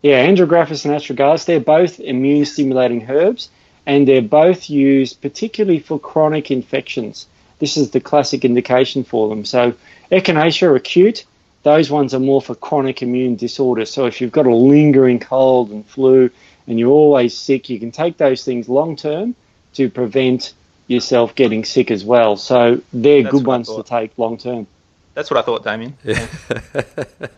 yeah, 0.02 0.24
andrographis 0.26 0.85
and 0.85 0.94
astragalus, 0.94 1.44
they're 1.44 1.61
both 1.61 1.98
immune 1.98 2.44
stimulating 2.44 3.11
herbs 3.11 3.48
and 3.87 4.07
they're 4.07 4.22
both 4.22 4.70
used 4.70 5.20
particularly 5.20 5.81
for 5.81 5.98
chronic 5.98 6.50
infections. 6.50 7.26
This 7.59 7.76
is 7.76 7.90
the 7.90 8.00
classic 8.00 8.44
indication 8.44 9.02
for 9.02 9.28
them. 9.28 9.44
So, 9.44 9.74
echinacea 10.12 10.68
are 10.68 10.76
acute, 10.76 11.24
those 11.64 11.90
ones 11.90 12.14
are 12.14 12.20
more 12.20 12.40
for 12.40 12.55
chronic 12.55 13.02
immune 13.02 13.35
disorders. 13.35 13.92
So, 13.92 14.07
if 14.07 14.20
you've 14.20 14.33
got 14.33 14.46
a 14.46 14.55
lingering 14.55 15.18
cold 15.18 15.70
and 15.70 15.85
flu 15.85 16.31
and 16.68 16.78
you're 16.78 16.90
always 16.90 17.37
sick, 17.37 17.68
you 17.68 17.81
can 17.81 17.90
take 17.90 18.16
those 18.16 18.44
things 18.44 18.68
long 18.68 18.94
term 18.94 19.35
to 19.74 19.90
prevent 19.90 20.54
yourself 20.87 21.35
getting 21.35 21.64
sick 21.64 21.90
as 21.90 22.04
well. 22.04 22.37
So 22.37 22.82
they're 22.92 23.22
That's 23.22 23.35
good 23.35 23.46
ones 23.46 23.68
to 23.68 23.82
take 23.82 24.16
long 24.18 24.37
term. 24.37 24.66
That's 25.14 25.30
what 25.30 25.38
I 25.38 25.42
thought, 25.42 25.62
Damian. 25.62 25.96
Yeah. 26.04 26.26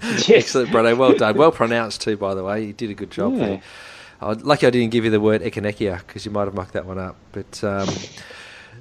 Excellent, 0.29 0.71
Bruno. 0.71 0.95
Well 0.95 1.15
done. 1.15 1.37
Well 1.37 1.51
pronounced 1.51 2.03
too, 2.03 2.17
by 2.17 2.35
the 2.35 2.45
way. 2.45 2.67
You 2.67 2.73
did 2.73 2.91
a 2.91 2.95
good 2.95 3.11
job 3.11 3.35
yeah. 3.35 3.47
there. 3.47 3.63
Oh, 4.23 4.37
lucky 4.43 4.67
I 4.67 4.71
didn't 4.71 4.91
give 4.91 5.05
you 5.05 5.11
the 5.11 5.21
word 5.21 5.43
echinacea 5.43 5.99
because 6.07 6.25
you 6.25 6.31
might 6.31 6.45
have 6.45 6.55
mucked 6.55 6.75
that 6.75 6.87
one 6.87 6.99
up. 6.99 7.17
But 7.33 7.65
um, 7.65 7.89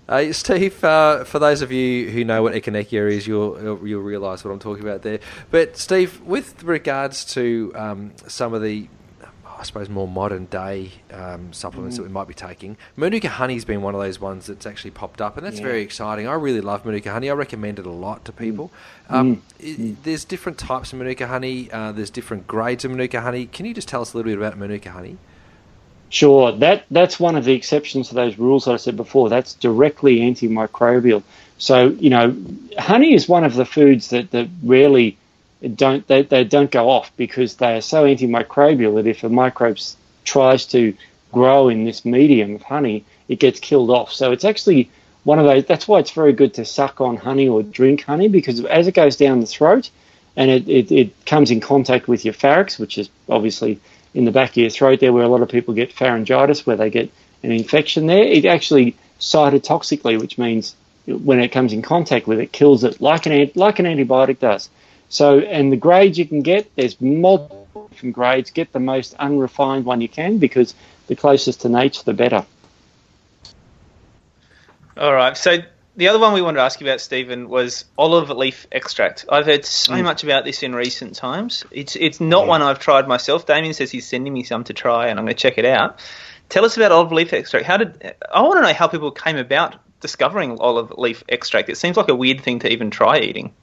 uh, 0.08 0.32
Steve, 0.32 0.84
uh, 0.84 1.24
for 1.24 1.40
those 1.40 1.62
of 1.62 1.72
you 1.72 2.12
who 2.12 2.24
know 2.24 2.44
what 2.44 2.54
echinacea 2.54 3.12
is, 3.12 3.26
you'll 3.26 3.86
you'll 3.86 4.02
realise 4.02 4.44
what 4.44 4.52
I'm 4.52 4.60
talking 4.60 4.84
about 4.84 5.02
there. 5.02 5.20
But 5.50 5.76
Steve, 5.76 6.22
with 6.22 6.64
regards 6.64 7.26
to 7.34 7.72
um, 7.76 8.12
some 8.28 8.54
of 8.54 8.62
the 8.62 8.88
I 9.64 9.66
suppose, 9.66 9.88
more 9.88 10.10
modern 10.10 10.48
day 10.48 10.92
um, 11.14 11.54
supplements 11.54 11.96
mm. 11.96 12.00
that 12.00 12.04
we 12.04 12.10
might 12.10 12.28
be 12.28 12.34
taking. 12.34 12.76
Manuka 12.98 13.30
honey's 13.30 13.64
been 13.64 13.82
one 13.82 13.96
of 13.96 14.02
those 14.02 14.20
ones 14.20 14.48
that's 14.48 14.66
actually 14.66 14.92
popped 14.92 15.22
up, 15.22 15.38
and 15.38 15.46
that's 15.46 15.60
yeah. 15.60 15.64
very 15.64 15.82
exciting. 15.82 16.28
I 16.28 16.34
really 16.34 16.60
love 16.60 16.84
Manuka 16.84 17.14
honey. 17.14 17.30
I 17.30 17.34
recommend 17.34 17.80
it 17.80 17.86
a 17.86 17.90
lot 17.90 18.26
to 18.26 18.34
mm. 18.34 18.38
people. 18.38 18.72
Mm. 19.10 19.16
Um, 19.16 19.42
mm. 19.62 19.96
there's 20.04 20.26
different 20.26 20.58
types 20.58 20.92
of 20.92 21.00
Manuka 21.00 21.28
honey. 21.28 21.72
Uh, 21.72 21.94
there's 21.94 22.10
different 22.10 22.46
grades 22.46 22.84
of 22.84 22.92
Manuka 22.92 23.22
honey. 23.22 23.46
Can 23.46 23.66
you 23.66 23.74
just 23.74 23.88
tell 23.88 24.02
us 24.02 24.14
a 24.14 24.18
little 24.18 24.30
bit 24.34 24.38
about 24.38 24.58
Manuka 24.58 24.92
honey? 24.92 25.18
Sure, 26.10 26.52
that 26.52 26.84
that's 26.92 27.18
one 27.18 27.38
of 27.38 27.46
the 27.46 27.54
exceptions 27.54 28.10
to 28.10 28.16
those 28.16 28.38
rules 28.38 28.66
that 28.66 28.74
I 28.74 28.78
said 28.78 28.98
before. 28.98 29.30
That's 29.30 29.54
directly 29.54 30.20
antimicrobial. 30.20 31.24
So 31.58 31.88
you 31.88 32.10
know, 32.10 32.36
honey 32.78 33.14
is 33.14 33.30
one 33.30 33.46
of 33.46 33.56
the 33.56 33.66
foods 33.66 34.10
that 34.10 34.32
that 34.32 34.50
rarely 34.62 35.16
don't 35.68 36.06
they, 36.08 36.24
they 36.24 36.44
don't 36.44 36.72
go 36.72 36.90
off 36.90 37.16
because 37.18 37.56
they 37.56 37.76
are 37.76 37.82
so 37.82 38.04
antimicrobial 38.06 38.96
that 38.96 39.08
if 39.08 39.24
a 39.24 39.30
microbe 39.30 39.78
tries 40.26 40.66
to 40.68 40.96
grow 41.32 41.70
in 41.70 41.86
this 41.86 42.06
medium 42.06 42.56
of 42.56 42.64
honey, 42.64 43.04
it 43.28 43.40
gets 43.40 43.60
killed 43.60 43.90
off. 43.90 44.14
So 44.14 44.32
it's 44.32 44.46
actually 44.46 44.90
one 45.24 45.40
of 45.40 45.46
those. 45.46 45.66
That's 45.66 45.88
why 45.88 46.00
it's 46.00 46.12
very 46.12 46.34
good 46.34 46.54
to 46.56 46.66
suck 46.66 47.02
on 47.02 47.18
honey 47.18 47.48
or 47.48 47.64
drink 47.64 48.04
honey 48.04 48.28
because 48.28 48.64
as 48.66 48.88
it 48.88 48.94
goes 48.94 49.16
down 49.16 49.40
the 49.40 49.46
throat 49.46 49.90
and 50.36 50.50
it, 50.50 50.68
it, 50.68 50.92
it 50.92 51.26
comes 51.26 51.52
in 51.52 51.60
contact 51.60 52.08
with 52.08 52.26
your 52.26 52.34
pharynx, 52.34 52.80
which 52.80 52.98
is 52.98 53.10
obviously 53.30 53.80
in 54.14 54.26
the 54.26 54.32
back 54.32 54.52
of 54.52 54.58
your 54.58 54.70
throat 54.70 55.00
there 55.00 55.14
where 55.14 55.24
a 55.24 55.28
lot 55.28 55.42
of 55.42 55.50
people 55.50 55.74
get 55.74 55.96
pharyngitis, 55.96 56.66
where 56.66 56.78
they 56.78 56.90
get 56.90 57.12
an 57.42 57.52
infection 57.52 58.08
there, 58.08 58.24
it 58.24 58.46
actually 58.46 58.96
cytotoxically, 59.20 60.20
which 60.20 60.38
means 60.38 60.76
when 61.06 61.40
it 61.40 61.50
comes 61.50 61.74
in 61.74 61.82
contact 61.82 62.28
with 62.28 62.40
it, 62.40 62.52
kills 62.52 62.84
it 62.84 63.02
like 63.02 63.26
an 63.26 63.52
like 63.56 63.80
an 63.80 63.86
antibiotic 63.86 64.40
does. 64.40 64.70
So, 65.14 65.40
and 65.40 65.72
the 65.72 65.78
grades 65.78 66.18
you 66.18 66.26
can 66.26 66.42
get, 66.42 66.76
there's 66.76 67.00
multiple 67.00 67.88
different 67.90 68.16
grades. 68.16 68.50
Get 68.50 68.72
the 68.72 68.80
most 68.80 69.14
unrefined 69.14 69.86
one 69.86 70.02
you 70.02 70.10
can 70.10 70.40
because 70.40 70.74
the 71.06 71.16
closest 71.16 71.62
to 71.62 71.70
nature, 71.70 72.02
the 72.04 72.14
better. 72.14 72.44
All 74.98 75.14
right. 75.14 75.38
So 75.38 75.60
the 75.98 76.08
other 76.08 76.18
one 76.18 76.34
we 76.34 76.42
wanted 76.42 76.58
to 76.58 76.64
ask 76.64 76.82
you 76.82 76.88
about, 76.88 77.00
Stephen, 77.00 77.48
was 77.48 77.86
olive 77.96 78.32
leaf 78.32 78.66
extract. 78.72 79.26
I've 79.30 79.46
heard 79.46 79.66
so 79.66 79.94
mm. 79.94 80.04
much 80.04 80.24
about 80.24 80.46
this 80.46 80.64
in 80.64 80.74
recent 80.74 81.16
times. 81.16 81.64
It's 81.70 81.96
it's 81.96 82.20
not 82.20 82.44
yeah. 82.44 82.50
one 82.50 82.62
I've 82.64 82.80
tried 82.80 83.08
myself. 83.08 83.46
Damian 83.46 83.76
says 83.76 83.92
he's 83.92 84.08
sending 84.08 84.34
me 84.34 84.42
some 84.42 84.64
to 84.64 84.74
try, 84.74 85.10
and 85.10 85.20
I'm 85.20 85.26
going 85.26 85.36
to 85.36 85.40
check 85.40 85.60
it 85.60 85.66
out. 85.66 86.00
Tell 86.50 86.66
us 86.66 86.76
about 86.76 86.92
olive 86.92 87.12
leaf 87.12 87.34
extract. 87.34 87.68
How 87.68 87.78
did 87.78 88.16
I 88.34 88.42
want 88.42 88.56
to 88.56 88.62
know 88.62 88.74
how 88.74 88.88
people 88.88 89.12
came 89.12 89.38
about 89.38 89.76
discovering 90.00 90.58
olive 90.60 90.92
leaf 90.98 91.24
extract? 91.30 91.70
It 91.70 91.78
seems 91.78 91.98
like 91.98 92.10
a 92.10 92.16
weird 92.16 92.42
thing 92.42 92.58
to 92.60 92.72
even 92.72 92.90
try 92.90 93.20
eating. 93.20 93.54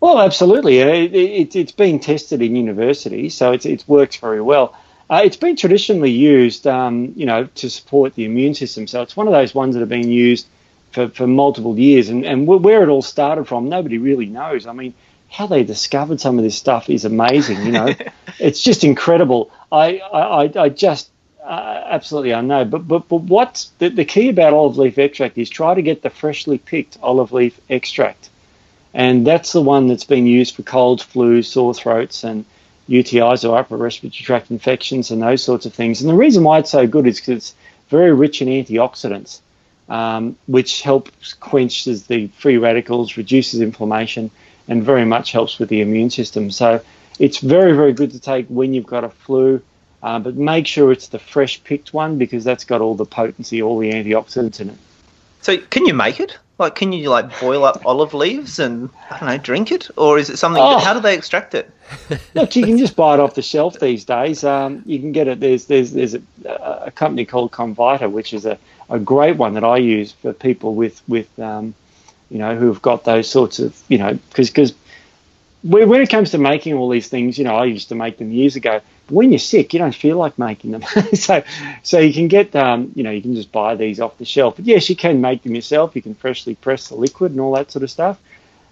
Well, 0.00 0.20
absolutely. 0.20 0.78
It, 0.78 1.14
it, 1.14 1.56
it's 1.56 1.72
been 1.72 1.98
tested 1.98 2.40
in 2.42 2.54
universities, 2.54 3.34
so 3.34 3.52
it's, 3.52 3.66
it 3.66 3.84
works 3.86 4.16
very 4.16 4.40
well. 4.40 4.76
Uh, 5.10 5.22
it's 5.24 5.36
been 5.36 5.56
traditionally 5.56 6.10
used, 6.10 6.66
um, 6.66 7.12
you 7.16 7.26
know, 7.26 7.46
to 7.46 7.70
support 7.70 8.14
the 8.14 8.24
immune 8.24 8.54
system. 8.54 8.86
So 8.86 9.02
it's 9.02 9.16
one 9.16 9.26
of 9.26 9.32
those 9.32 9.54
ones 9.54 9.74
that 9.74 9.80
have 9.80 9.88
been 9.88 10.10
used 10.10 10.46
for, 10.92 11.08
for 11.08 11.26
multiple 11.26 11.78
years. 11.78 12.10
And, 12.10 12.24
and 12.24 12.46
where 12.46 12.82
it 12.82 12.88
all 12.88 13.02
started 13.02 13.48
from, 13.48 13.68
nobody 13.68 13.98
really 13.98 14.26
knows. 14.26 14.66
I 14.66 14.72
mean, 14.72 14.94
how 15.30 15.46
they 15.46 15.64
discovered 15.64 16.20
some 16.20 16.38
of 16.38 16.44
this 16.44 16.56
stuff 16.56 16.88
is 16.90 17.04
amazing. 17.04 17.64
You 17.64 17.72
know, 17.72 17.94
it's 18.38 18.62
just 18.62 18.84
incredible. 18.84 19.50
I, 19.72 19.98
I, 19.98 20.62
I 20.64 20.68
just 20.68 21.10
uh, 21.42 21.82
absolutely, 21.86 22.34
I 22.34 22.42
know. 22.42 22.64
But 22.64 22.86
but 22.86 23.08
but 23.08 23.22
what's 23.22 23.70
the, 23.78 23.88
the 23.88 24.04
key 24.04 24.28
about 24.28 24.52
olive 24.52 24.76
leaf 24.76 24.98
extract 24.98 25.38
is 25.38 25.48
try 25.48 25.74
to 25.74 25.82
get 25.82 26.02
the 26.02 26.10
freshly 26.10 26.58
picked 26.58 26.98
olive 27.02 27.32
leaf 27.32 27.58
extract, 27.70 28.28
and 28.94 29.26
that's 29.26 29.52
the 29.52 29.60
one 29.60 29.88
that's 29.88 30.04
been 30.04 30.26
used 30.26 30.56
for 30.56 30.62
colds, 30.62 31.02
flu, 31.02 31.42
sore 31.42 31.74
throats, 31.74 32.24
and 32.24 32.44
UTIs 32.88 33.48
or 33.48 33.56
upper 33.56 33.76
respiratory 33.76 34.24
tract 34.24 34.50
infections 34.50 35.10
and 35.10 35.20
those 35.20 35.42
sorts 35.42 35.66
of 35.66 35.74
things. 35.74 36.00
And 36.00 36.08
the 36.08 36.14
reason 36.14 36.42
why 36.42 36.58
it's 36.58 36.70
so 36.70 36.86
good 36.86 37.06
is 37.06 37.20
because 37.20 37.36
it's 37.36 37.54
very 37.90 38.12
rich 38.12 38.40
in 38.40 38.48
antioxidants, 38.48 39.40
um, 39.88 40.36
which 40.46 40.82
helps 40.82 41.34
quenches 41.34 42.06
the 42.06 42.28
free 42.28 42.56
radicals, 42.56 43.16
reduces 43.16 43.60
inflammation, 43.60 44.30
and 44.68 44.82
very 44.82 45.04
much 45.04 45.32
helps 45.32 45.58
with 45.58 45.68
the 45.68 45.80
immune 45.80 46.10
system. 46.10 46.50
So 46.50 46.80
it's 47.18 47.38
very, 47.38 47.72
very 47.72 47.92
good 47.92 48.12
to 48.12 48.20
take 48.20 48.46
when 48.48 48.72
you've 48.72 48.86
got 48.86 49.04
a 49.04 49.10
flu, 49.10 49.62
uh, 50.02 50.18
but 50.18 50.36
make 50.36 50.66
sure 50.66 50.92
it's 50.92 51.08
the 51.08 51.18
fresh 51.18 51.62
picked 51.64 51.92
one 51.92 52.16
because 52.16 52.44
that's 52.44 52.64
got 52.64 52.80
all 52.80 52.94
the 52.94 53.06
potency, 53.06 53.60
all 53.60 53.78
the 53.78 53.92
antioxidants 53.92 54.60
in 54.60 54.70
it. 54.70 54.78
So 55.42 55.56
can 55.58 55.86
you 55.86 55.94
make 55.94 56.20
it? 56.20 56.38
Like, 56.58 56.74
can 56.74 56.92
you 56.92 57.08
like 57.08 57.40
boil 57.40 57.64
up 57.64 57.86
olive 57.86 58.14
leaves 58.14 58.58
and 58.58 58.90
I 59.10 59.18
don't 59.20 59.28
know, 59.28 59.38
drink 59.38 59.70
it, 59.70 59.88
or 59.96 60.18
is 60.18 60.28
it 60.28 60.38
something? 60.38 60.60
Oh. 60.60 60.78
How 60.78 60.92
do 60.92 61.00
they 61.00 61.14
extract 61.16 61.54
it? 61.54 61.70
Look, 62.34 62.56
you 62.56 62.64
can 62.64 62.78
just 62.78 62.96
buy 62.96 63.14
it 63.14 63.20
off 63.20 63.34
the 63.34 63.42
shelf 63.42 63.78
these 63.78 64.04
days. 64.04 64.42
Um, 64.42 64.82
you 64.84 64.98
can 64.98 65.12
get 65.12 65.28
it. 65.28 65.38
There's 65.38 65.66
there's 65.66 65.92
there's 65.92 66.14
a, 66.14 66.22
a 66.44 66.90
company 66.90 67.24
called 67.24 67.52
Comvita, 67.52 68.10
which 68.10 68.34
is 68.34 68.44
a, 68.44 68.58
a 68.90 68.98
great 68.98 69.36
one 69.36 69.54
that 69.54 69.64
I 69.64 69.76
use 69.76 70.12
for 70.12 70.32
people 70.32 70.74
with 70.74 71.00
with 71.08 71.38
um, 71.38 71.74
you 72.28 72.38
know 72.38 72.56
who've 72.56 72.82
got 72.82 73.04
those 73.04 73.30
sorts 73.30 73.60
of 73.60 73.80
you 73.88 73.98
know 73.98 74.18
because 74.30 74.50
because 74.50 74.74
when 75.62 76.00
it 76.00 76.10
comes 76.10 76.30
to 76.30 76.38
making 76.38 76.74
all 76.74 76.88
these 76.88 77.08
things, 77.08 77.38
you 77.38 77.44
know, 77.44 77.56
I 77.56 77.64
used 77.64 77.88
to 77.88 77.94
make 77.94 78.18
them 78.18 78.30
years 78.30 78.56
ago. 78.56 78.80
When 79.10 79.30
you're 79.30 79.38
sick, 79.38 79.72
you 79.72 79.78
don't 79.78 79.94
feel 79.94 80.16
like 80.16 80.38
making 80.38 80.72
them. 80.72 80.82
so, 81.14 81.42
so 81.82 81.98
you 81.98 82.12
can 82.12 82.28
get, 82.28 82.54
um, 82.54 82.92
you 82.94 83.02
know, 83.02 83.10
you 83.10 83.22
can 83.22 83.34
just 83.34 83.52
buy 83.52 83.74
these 83.74 84.00
off 84.00 84.18
the 84.18 84.24
shelf. 84.24 84.56
But 84.56 84.66
yes, 84.66 84.88
you 84.90 84.96
can 84.96 85.20
make 85.20 85.42
them 85.42 85.54
yourself. 85.54 85.96
You 85.96 86.02
can 86.02 86.14
freshly 86.14 86.54
press 86.54 86.88
the 86.88 86.94
liquid 86.94 87.32
and 87.32 87.40
all 87.40 87.52
that 87.52 87.70
sort 87.70 87.82
of 87.82 87.90
stuff. 87.90 88.18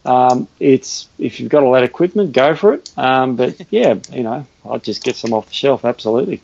Um, 0.05 0.47
it's 0.61 1.09
if 1.19 1.41
you've 1.41 1.51
got 1.51 1.65
all 1.65 1.73
that 1.73 1.83
equipment, 1.83 2.33
go 2.33 2.55
for 2.55 2.75
it. 2.75 2.91
Um, 2.97 3.37
but 3.37 3.61
yeah, 3.71 3.97
you 4.13 4.23
know, 4.23 4.47
I'll 4.65 4.79
just 4.79 5.03
get 5.03 5.17
some 5.17 5.33
off 5.33 5.49
the 5.49 5.55
shelf. 5.55 5.85
Absolutely. 5.85 6.43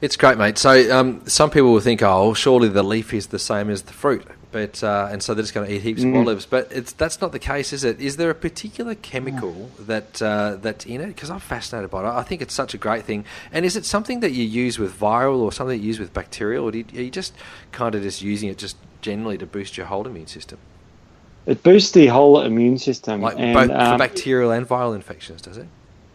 It's 0.00 0.16
great, 0.16 0.38
mate. 0.38 0.58
So 0.58 0.96
um, 0.96 1.26
some 1.26 1.50
people 1.50 1.72
will 1.72 1.80
think, 1.80 2.02
oh, 2.02 2.32
surely 2.32 2.68
the 2.68 2.84
leaf 2.84 3.12
is 3.12 3.28
the 3.28 3.38
same 3.38 3.68
as 3.68 3.82
the 3.82 3.92
fruit, 3.92 4.24
but 4.50 4.82
uh, 4.82 5.08
and 5.10 5.22
so 5.22 5.34
they're 5.34 5.42
just 5.42 5.54
going 5.54 5.68
to 5.68 5.74
eat 5.74 5.82
heaps 5.82 6.02
Mm. 6.02 6.10
of 6.10 6.16
olives. 6.26 6.46
But 6.46 6.72
it's 6.72 6.92
that's 6.92 7.20
not 7.20 7.32
the 7.32 7.38
case, 7.38 7.72
is 7.72 7.84
it? 7.84 8.00
Is 8.00 8.16
there 8.16 8.30
a 8.30 8.34
particular 8.34 8.94
chemical 8.94 9.70
that 9.80 10.20
uh, 10.22 10.56
that's 10.60 10.86
in 10.86 11.00
it? 11.00 11.08
Because 11.08 11.30
I'm 11.30 11.40
fascinated 11.40 11.90
by 11.90 12.02
it. 12.02 12.06
I 12.06 12.22
think 12.22 12.40
it's 12.42 12.54
such 12.54 12.74
a 12.74 12.78
great 12.78 13.04
thing. 13.04 13.24
And 13.52 13.64
is 13.64 13.76
it 13.76 13.84
something 13.84 14.20
that 14.20 14.32
you 14.32 14.44
use 14.44 14.78
with 14.78 14.98
viral 14.98 15.40
or 15.40 15.52
something 15.52 15.76
that 15.76 15.82
you 15.82 15.88
use 15.88 15.98
with 16.00 16.12
bacterial, 16.14 16.64
or 16.64 16.70
do 16.72 16.78
you, 16.78 16.84
are 16.94 17.02
you 17.02 17.10
just 17.10 17.34
kind 17.72 17.94
of 17.94 18.02
just 18.02 18.22
using 18.22 18.48
it 18.48 18.58
just 18.58 18.76
generally 19.00 19.38
to 19.38 19.46
boost 19.46 19.76
your 19.76 19.86
whole 19.86 20.06
immune 20.06 20.26
system, 20.26 20.58
It 21.46 21.62
boosts 21.62 21.92
the 21.92 22.08
whole 22.08 22.40
immune 22.42 22.78
system. 22.78 23.20
like 23.22 23.38
and, 23.38 23.54
both 23.54 23.68
for 23.68 23.76
um, 23.94 23.98
bacterial 23.98 24.50
and 24.50 24.66
viral 24.68 24.94
infections? 24.94 25.40
Does 25.42 25.56
it? 25.56 25.66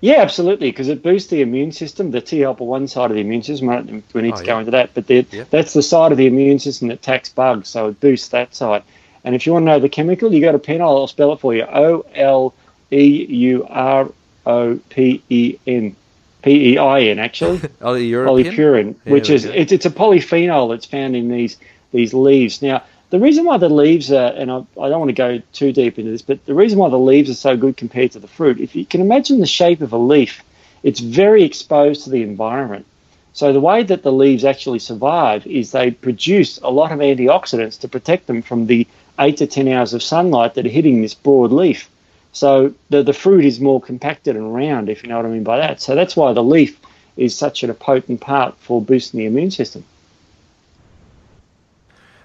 Yeah, 0.03 0.15
absolutely, 0.21 0.69
because 0.69 0.89
it 0.89 1.01
boosts 1.01 1.29
the 1.29 1.39
immune 1.41 1.71
system, 1.71 2.11
the 2.11 2.19
T 2.19 2.39
helper 2.39 2.65
one 2.65 2.89
side 2.89 3.09
of 3.09 3.15
the 3.15 3.21
immune 3.21 3.41
system. 3.41 3.69
We 4.13 4.21
need 4.21 4.33
Oh, 4.33 4.35
to 4.35 4.43
yeah. 4.43 4.47
go 4.47 4.59
into 4.59 4.71
that, 4.71 4.89
but 4.93 5.07
the, 5.07 5.25
Yeah. 5.31 5.45
that's 5.49 5.71
the 5.71 5.81
side 5.81 6.11
of 6.11 6.17
the 6.17 6.27
immune 6.27 6.59
system 6.59 6.89
that 6.89 6.95
attacks 6.95 7.29
bugs, 7.29 7.69
so 7.69 7.87
it 7.87 8.01
boosts 8.01 8.27
that 8.27 8.53
side. 8.53 8.83
And 9.23 9.33
if 9.33 9.45
you 9.45 9.53
want 9.53 9.63
to 9.63 9.67
know 9.67 9.79
the 9.79 9.87
chemical, 9.87 10.33
you 10.33 10.41
go 10.41 10.51
to 10.51 10.59
pen. 10.59 10.81
I'll 10.81 11.07
spell 11.07 11.31
it 11.31 11.39
for 11.39 11.55
you: 11.55 11.63
O 11.63 12.05
L 12.15 12.53
E 12.91 13.25
U 13.29 13.65
R 13.69 14.09
O 14.45 14.77
P 14.89 15.23
E 15.29 15.55
N, 15.65 15.95
P 16.41 16.73
E 16.73 16.77
I 16.77 16.99
N 17.03 17.19
actually. 17.19 17.61
Oh, 17.81 17.93
polypurin, 17.93 18.95
Yeah, 19.05 19.13
which 19.13 19.29
is 19.29 19.45
it's, 19.45 19.71
it's 19.71 19.85
a 19.85 19.89
polyphenol 19.89 20.69
that's 20.71 20.85
found 20.85 21.15
in 21.15 21.29
these 21.29 21.55
these 21.93 22.13
leaves. 22.13 22.61
Now, 22.61 22.83
the 23.13 23.19
reason 23.19 23.45
why 23.45 23.57
the 23.57 23.69
leaves 23.69 24.11
are, 24.11 24.33
and 24.33 24.51
I, 24.51 24.55
I 24.81 24.89
don't 24.89 24.99
want 24.99 25.09
to 25.09 25.13
go 25.13 25.39
too 25.53 25.71
deep 25.71 25.99
into 25.99 26.09
this, 26.09 26.23
but 26.23 26.43
the 26.47 26.55
reason 26.55 26.79
why 26.79 26.89
the 26.89 26.97
leaves 26.97 27.29
are 27.29 27.35
so 27.35 27.55
good 27.55 27.77
compared 27.77 28.13
to 28.13 28.19
the 28.19 28.27
fruit, 28.27 28.59
if 28.59 28.75
you 28.75 28.87
can 28.87 29.01
imagine 29.01 29.39
the 29.39 29.45
shape 29.45 29.81
of 29.81 29.93
a 29.93 29.99
leaf, 29.99 30.41
it's 30.81 30.99
very 30.99 31.43
exposed 31.43 32.05
to 32.05 32.09
the 32.09 32.23
environment. 32.23 32.87
So 33.33 33.53
the 33.53 33.59
way 33.59 33.83
that 33.83 34.01
the 34.01 34.11
leaves 34.11 34.43
actually 34.43 34.79
survive 34.79 35.45
is 35.45 35.71
they 35.71 35.91
produce 35.91 36.57
a 36.63 36.71
lot 36.71 36.91
of 36.91 36.97
antioxidants 36.97 37.79
to 37.81 37.87
protect 37.87 38.25
them 38.25 38.41
from 38.41 38.65
the 38.65 38.87
eight 39.19 39.37
to 39.37 39.45
ten 39.45 39.67
hours 39.67 39.93
of 39.93 40.01
sunlight 40.01 40.55
that 40.55 40.65
are 40.65 40.69
hitting 40.69 41.03
this 41.03 41.13
broad 41.13 41.51
leaf. 41.51 41.91
So 42.31 42.73
the 42.89 43.03
the 43.03 43.13
fruit 43.13 43.45
is 43.45 43.59
more 43.59 43.79
compacted 43.79 44.35
and 44.35 44.55
round, 44.55 44.89
if 44.89 45.03
you 45.03 45.09
know 45.09 45.17
what 45.17 45.27
I 45.27 45.29
mean 45.29 45.43
by 45.43 45.59
that. 45.59 45.81
So 45.81 45.93
that's 45.93 46.15
why 46.15 46.33
the 46.33 46.41
leaf 46.41 46.79
is 47.15 47.35
such 47.35 47.63
a 47.63 47.75
potent 47.75 48.21
part 48.21 48.57
for 48.57 48.81
boosting 48.81 49.19
the 49.19 49.27
immune 49.27 49.51
system. 49.51 49.85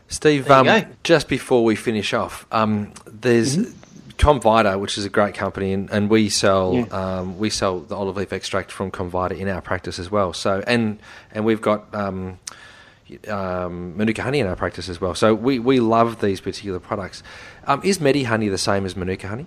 Steve, 0.09 0.51
um, 0.51 0.85
just 1.05 1.29
before 1.29 1.65
we 1.65 1.77
finish 1.77 2.15
off, 2.15 2.47
um, 2.51 2.93
there's 3.07 3.57
Comvita, 4.17 4.81
which 4.81 4.99
is 4.99 5.05
a 5.05 5.09
great 5.11 5.35
company, 5.35 5.73
and, 5.73 5.91
and 5.91 6.11
we 6.11 6.29
sell 6.29 6.75
Yeah. 6.75 7.19
um, 7.19 7.39
we 7.39 7.51
sell 7.51 7.81
the 7.81 7.95
olive 7.95 8.17
leaf 8.17 8.33
extract 8.33 8.73
from 8.73 8.91
Comvita 8.91 9.39
in 9.39 9.49
our 9.49 9.61
practice 9.61 9.99
as 9.99 10.11
well. 10.11 10.33
So 10.33 10.63
and 10.67 10.99
and 11.33 11.45
we've 11.45 11.61
got 11.61 11.95
um, 11.95 12.39
um, 13.29 13.97
Manuka 13.97 14.23
honey 14.23 14.41
in 14.41 14.47
our 14.47 14.57
practice 14.57 14.89
as 14.89 15.01
well. 15.01 15.15
So 15.15 15.35
we, 15.35 15.59
we 15.59 15.81
love 15.81 16.21
these 16.21 16.41
particular 16.41 16.79
products. 16.81 17.23
Um, 17.67 17.81
is 17.85 17.99
Medihoney 17.99 18.51
the 18.51 18.59
same 18.59 18.85
as 18.87 18.97
Manuka 18.97 19.29
honey? 19.29 19.47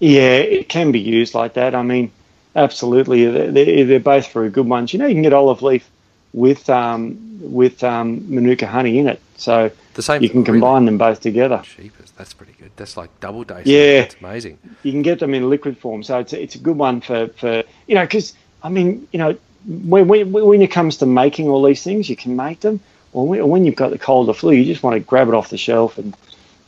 Yeah, 0.00 0.36
it 0.38 0.68
can 0.68 0.90
be 0.92 1.00
used 1.00 1.34
like 1.34 1.54
that. 1.54 1.74
I 1.74 1.82
mean, 1.82 2.10
absolutely, 2.56 3.26
they're, 3.26 3.84
they're 3.84 4.00
both 4.00 4.32
very 4.32 4.50
good 4.50 4.66
ones. 4.66 4.92
You 4.92 4.98
know, 4.98 5.06
you 5.06 5.14
can 5.14 5.22
get 5.22 5.32
olive 5.32 5.62
leaf 5.62 5.88
with 6.32 6.68
um, 6.68 7.16
with 7.40 7.82
um, 7.84 8.24
Manuka 8.32 8.66
honey 8.66 8.98
in 8.98 9.06
it, 9.08 9.20
so 9.42 9.70
The 9.94 10.02
same. 10.02 10.22
you 10.22 10.28
can 10.30 10.42
really? 10.44 10.60
combine 10.60 10.84
them 10.86 10.98
both 10.98 11.20
together. 11.20 11.60
Cheapers. 11.64 12.12
That's 12.16 12.32
pretty 12.32 12.54
good. 12.58 12.70
That's 12.76 12.96
like 12.96 13.10
double 13.20 13.44
dose. 13.44 13.66
Yeah. 13.66 14.02
That's 14.02 14.16
amazing. 14.20 14.58
you 14.82 14.92
can 14.92 15.02
get 15.02 15.18
them 15.18 15.34
in 15.34 15.50
liquid 15.50 15.76
form. 15.78 16.02
So 16.02 16.18
it's 16.20 16.32
a, 16.32 16.42
it's 16.42 16.54
a 16.54 16.58
good 16.58 16.76
one 16.78 17.00
for, 17.00 17.28
for 17.28 17.62
you 17.86 17.94
know 17.94 18.02
because 18.02 18.34
I 18.62 18.68
mean 18.68 19.06
you 19.12 19.18
know 19.18 19.36
when, 19.66 20.08
when 20.08 20.32
when 20.32 20.62
it 20.62 20.70
comes 20.70 20.96
to 20.98 21.06
making 21.06 21.48
all 21.48 21.62
these 21.62 21.82
things, 21.82 22.08
you 22.08 22.16
can 22.16 22.36
make 22.36 22.60
them. 22.60 22.80
Or 23.14 23.28
when, 23.28 23.40
or 23.40 23.46
when 23.50 23.64
you've 23.66 23.76
got 23.76 23.90
the 23.90 23.98
cold 23.98 24.28
or 24.28 24.34
flu, 24.34 24.52
you 24.52 24.64
just 24.64 24.82
want 24.82 24.94
to 24.94 25.00
grab 25.00 25.28
it 25.28 25.34
off 25.34 25.50
the 25.50 25.58
shelf 25.58 25.98
and 25.98 26.16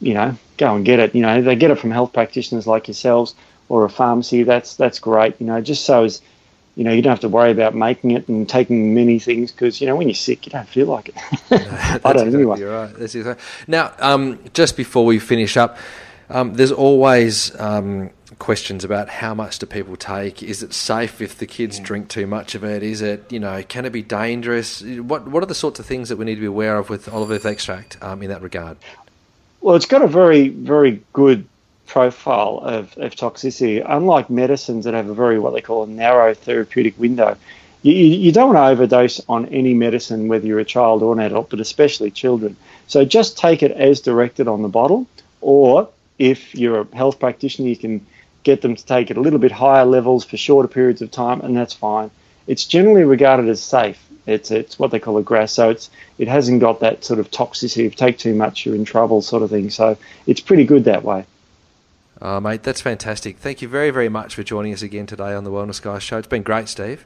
you 0.00 0.12
know 0.14 0.36
go 0.58 0.74
and 0.74 0.84
get 0.84 0.98
it. 1.00 1.14
You 1.14 1.22
know 1.22 1.40
they 1.42 1.56
get 1.56 1.70
it 1.70 1.78
from 1.78 1.90
health 1.90 2.12
practitioners 2.12 2.66
like 2.66 2.86
yourselves 2.88 3.34
or 3.68 3.84
a 3.84 3.88
pharmacy. 3.90 4.42
That's 4.42 4.76
that's 4.76 4.98
great. 4.98 5.40
You 5.40 5.46
know 5.46 5.60
just 5.60 5.84
so 5.84 6.04
as 6.04 6.20
you 6.76 6.84
know 6.84 6.92
you 6.92 7.02
don't 7.02 7.10
have 7.10 7.20
to 7.20 7.28
worry 7.28 7.50
about 7.50 7.74
making 7.74 8.12
it 8.12 8.28
and 8.28 8.48
taking 8.48 8.94
many 8.94 9.18
things 9.18 9.52
because 9.52 9.80
you 9.80 9.86
know 9.86 9.96
when 9.96 10.08
you're 10.08 10.14
sick 10.14 10.46
you 10.46 10.52
don't 10.52 10.68
feel 10.68 10.86
like 10.86 11.08
it. 11.08 11.14
I 12.04 12.12
That's 12.12 12.24
don't 12.24 12.34
anyway. 12.34 12.62
right. 12.62 12.94
That's 12.94 13.14
exactly. 13.14 13.44
Now, 13.66 13.92
um, 13.98 14.40
just 14.52 14.76
before 14.76 15.04
we 15.04 15.18
finish 15.18 15.56
up, 15.56 15.78
um, 16.30 16.54
there's 16.54 16.72
always 16.72 17.58
um, 17.60 18.10
questions 18.38 18.84
about 18.84 19.08
how 19.08 19.34
much 19.34 19.58
do 19.58 19.66
people 19.66 19.96
take? 19.96 20.42
Is 20.42 20.62
it 20.62 20.72
safe 20.72 21.20
if 21.20 21.38
the 21.38 21.46
kids 21.46 21.78
drink 21.78 22.08
too 22.08 22.26
much 22.26 22.54
of 22.54 22.64
it? 22.64 22.82
Is 22.82 23.02
it 23.02 23.30
you 23.32 23.40
know 23.40 23.62
can 23.62 23.84
it 23.84 23.90
be 23.90 24.02
dangerous? 24.02 24.82
What 24.82 25.28
what 25.28 25.42
are 25.42 25.46
the 25.46 25.54
sorts 25.54 25.78
of 25.80 25.86
things 25.86 26.08
that 26.08 26.16
we 26.16 26.24
need 26.24 26.36
to 26.36 26.40
be 26.40 26.46
aware 26.46 26.76
of 26.76 26.90
with 26.90 27.08
olive 27.08 27.30
leaf 27.30 27.46
extract 27.46 27.96
um, 28.02 28.22
in 28.22 28.30
that 28.30 28.42
regard? 28.42 28.76
Well, 29.60 29.76
it's 29.76 29.86
got 29.86 30.02
a 30.02 30.06
very, 30.06 30.48
very 30.48 31.02
good 31.14 31.48
profile 31.86 32.60
of, 32.62 32.96
of 32.98 33.14
toxicity. 33.14 33.84
Unlike 33.86 34.30
medicines 34.30 34.84
that 34.84 34.94
have 34.94 35.08
a 35.08 35.14
very, 35.14 35.38
what 35.38 35.52
they 35.52 35.60
call 35.60 35.84
a 35.84 35.86
narrow 35.86 36.34
therapeutic 36.34 36.98
window, 36.98 37.36
you, 37.82 37.92
you 37.92 38.32
don't 38.32 38.54
want 38.54 38.56
to 38.56 38.72
overdose 38.72 39.20
on 39.28 39.46
any 39.46 39.74
medicine, 39.74 40.28
whether 40.28 40.46
you're 40.46 40.58
a 40.58 40.64
child 40.64 41.02
or 41.02 41.12
an 41.12 41.20
adult, 41.20 41.50
but 41.50 41.60
especially 41.60 42.10
children. 42.10 42.56
So 42.86 43.04
just 43.04 43.38
take 43.38 43.62
it 43.62 43.72
as 43.72 44.00
directed 44.00 44.48
on 44.48 44.62
the 44.62 44.68
bottle, 44.68 45.06
or 45.40 45.88
if 46.18 46.54
you're 46.54 46.80
a 46.80 46.96
health 46.96 47.18
practitioner, 47.20 47.68
you 47.68 47.76
can 47.76 48.06
get 48.42 48.62
them 48.62 48.76
to 48.76 48.84
take 48.84 49.10
it 49.10 49.16
a 49.16 49.20
little 49.20 49.38
bit 49.38 49.52
higher 49.52 49.84
levels 49.84 50.24
for 50.24 50.36
shorter 50.36 50.68
periods 50.68 51.02
of 51.02 51.10
time, 51.10 51.40
and 51.40 51.56
that's 51.56 51.74
fine. 51.74 52.10
It's 52.46 52.64
generally 52.64 53.04
regarded 53.04 53.48
as 53.48 53.62
safe. 53.62 54.00
It's 54.26 54.50
it's 54.50 54.78
what 54.78 54.90
they 54.90 54.98
call 54.98 55.18
a 55.18 55.22
GRAS, 55.22 55.52
so 55.52 55.70
it's 55.70 55.90
it 56.16 56.28
hasn't 56.28 56.60
got 56.60 56.80
that 56.80 57.04
sort 57.04 57.20
of 57.20 57.30
toxicity. 57.30 57.86
If 57.86 57.96
take 57.96 58.16
too 58.16 58.34
much, 58.34 58.64
you're 58.64 58.74
in 58.74 58.84
trouble, 58.86 59.20
sort 59.20 59.42
of 59.42 59.50
thing. 59.50 59.68
So 59.68 59.98
it's 60.26 60.40
pretty 60.40 60.64
good 60.64 60.84
that 60.84 61.04
way. 61.04 61.26
Uh, 62.24 62.40
mate, 62.40 62.62
that's 62.62 62.80
fantastic. 62.80 63.36
Thank 63.36 63.60
you 63.60 63.68
very 63.68 63.90
very 63.90 64.08
much 64.08 64.34
for 64.34 64.42
joining 64.42 64.72
us 64.72 64.80
again 64.80 65.04
today 65.04 65.34
on 65.34 65.44
the 65.44 65.50
Wellness 65.50 65.82
Guys 65.82 66.02
show. 66.02 66.16
It's 66.16 66.26
been 66.26 66.42
great, 66.42 66.70
Steve. 66.70 67.04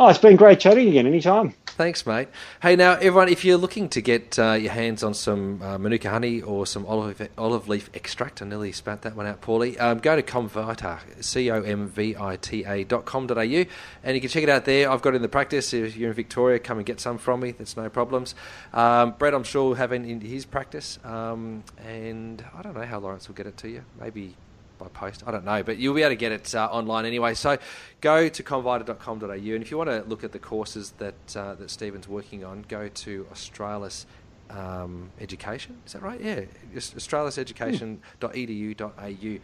Oh, 0.00 0.06
it's 0.06 0.20
been 0.20 0.36
great 0.36 0.60
chatting 0.60 0.86
again. 0.86 1.08
Anytime. 1.08 1.54
Thanks, 1.66 2.06
mate. 2.06 2.28
Hey, 2.62 2.76
now, 2.76 2.92
everyone, 2.92 3.28
if 3.28 3.44
you're 3.44 3.58
looking 3.58 3.88
to 3.88 4.00
get 4.00 4.38
uh, 4.38 4.52
your 4.52 4.70
hands 4.70 5.02
on 5.02 5.12
some 5.12 5.60
uh, 5.60 5.76
Manuka 5.76 6.08
honey 6.08 6.40
or 6.40 6.66
some 6.66 6.86
olive, 6.86 7.28
olive 7.36 7.66
leaf 7.66 7.90
extract, 7.94 8.40
I 8.40 8.44
nearly 8.44 8.70
spat 8.70 9.02
that 9.02 9.16
one 9.16 9.26
out 9.26 9.40
poorly, 9.40 9.76
um, 9.80 9.98
go 9.98 10.14
to 10.14 10.22
Comvita, 10.22 11.00
C-O-M-V-I-T-A 11.20 12.84
dot 12.84 13.06
com 13.06 13.26
dot 13.26 13.38
au, 13.38 13.42
and 13.42 14.14
you 14.14 14.20
can 14.20 14.30
check 14.30 14.44
it 14.44 14.48
out 14.48 14.66
there. 14.66 14.88
I've 14.88 15.02
got 15.02 15.14
it 15.14 15.16
in 15.16 15.22
the 15.22 15.28
practice. 15.28 15.74
If 15.74 15.96
you're 15.96 16.10
in 16.10 16.14
Victoria, 16.14 16.60
come 16.60 16.78
and 16.78 16.86
get 16.86 17.00
some 17.00 17.18
from 17.18 17.40
me. 17.40 17.50
That's 17.50 17.76
no 17.76 17.88
problems. 17.88 18.36
Um, 18.72 19.16
Brett, 19.18 19.34
I'm 19.34 19.42
sure, 19.42 19.70
will 19.70 19.74
have 19.74 19.90
it 19.90 20.02
in 20.02 20.20
his 20.20 20.44
practice, 20.44 21.00
um, 21.02 21.64
and 21.84 22.44
I 22.56 22.62
don't 22.62 22.76
know 22.76 22.86
how 22.86 23.00
Lawrence 23.00 23.26
will 23.26 23.34
get 23.34 23.48
it 23.48 23.56
to 23.56 23.68
you. 23.68 23.82
Maybe 24.00 24.36
by 24.78 24.88
post. 24.88 25.22
I 25.26 25.30
don't 25.30 25.44
know, 25.44 25.62
but 25.62 25.76
you'll 25.78 25.94
be 25.94 26.02
able 26.02 26.10
to 26.10 26.16
get 26.16 26.32
it 26.32 26.54
uh, 26.54 26.66
online 26.66 27.06
anyway. 27.06 27.32
So 27.34 27.58
go 28.00 28.28
to 28.28 28.42
comvita.com.au, 28.42 29.32
and 29.32 29.62
if 29.62 29.70
you 29.70 29.78
want 29.78 29.90
to 29.90 30.02
look 30.06 30.24
at 30.24 30.32
the 30.32 30.38
courses 30.38 30.92
that 30.98 31.36
uh, 31.36 31.54
that 31.56 31.70
Stephen's 31.70 32.08
working 32.08 32.44
on, 32.44 32.64
go 32.68 32.88
to 32.88 33.26
Australis 33.30 34.06
um, 34.50 35.10
Education. 35.20 35.78
Is 35.86 35.92
that 35.92 36.02
right? 36.02 36.20
Yeah, 36.20 36.40
australiseducation.edu.au. 36.74 39.38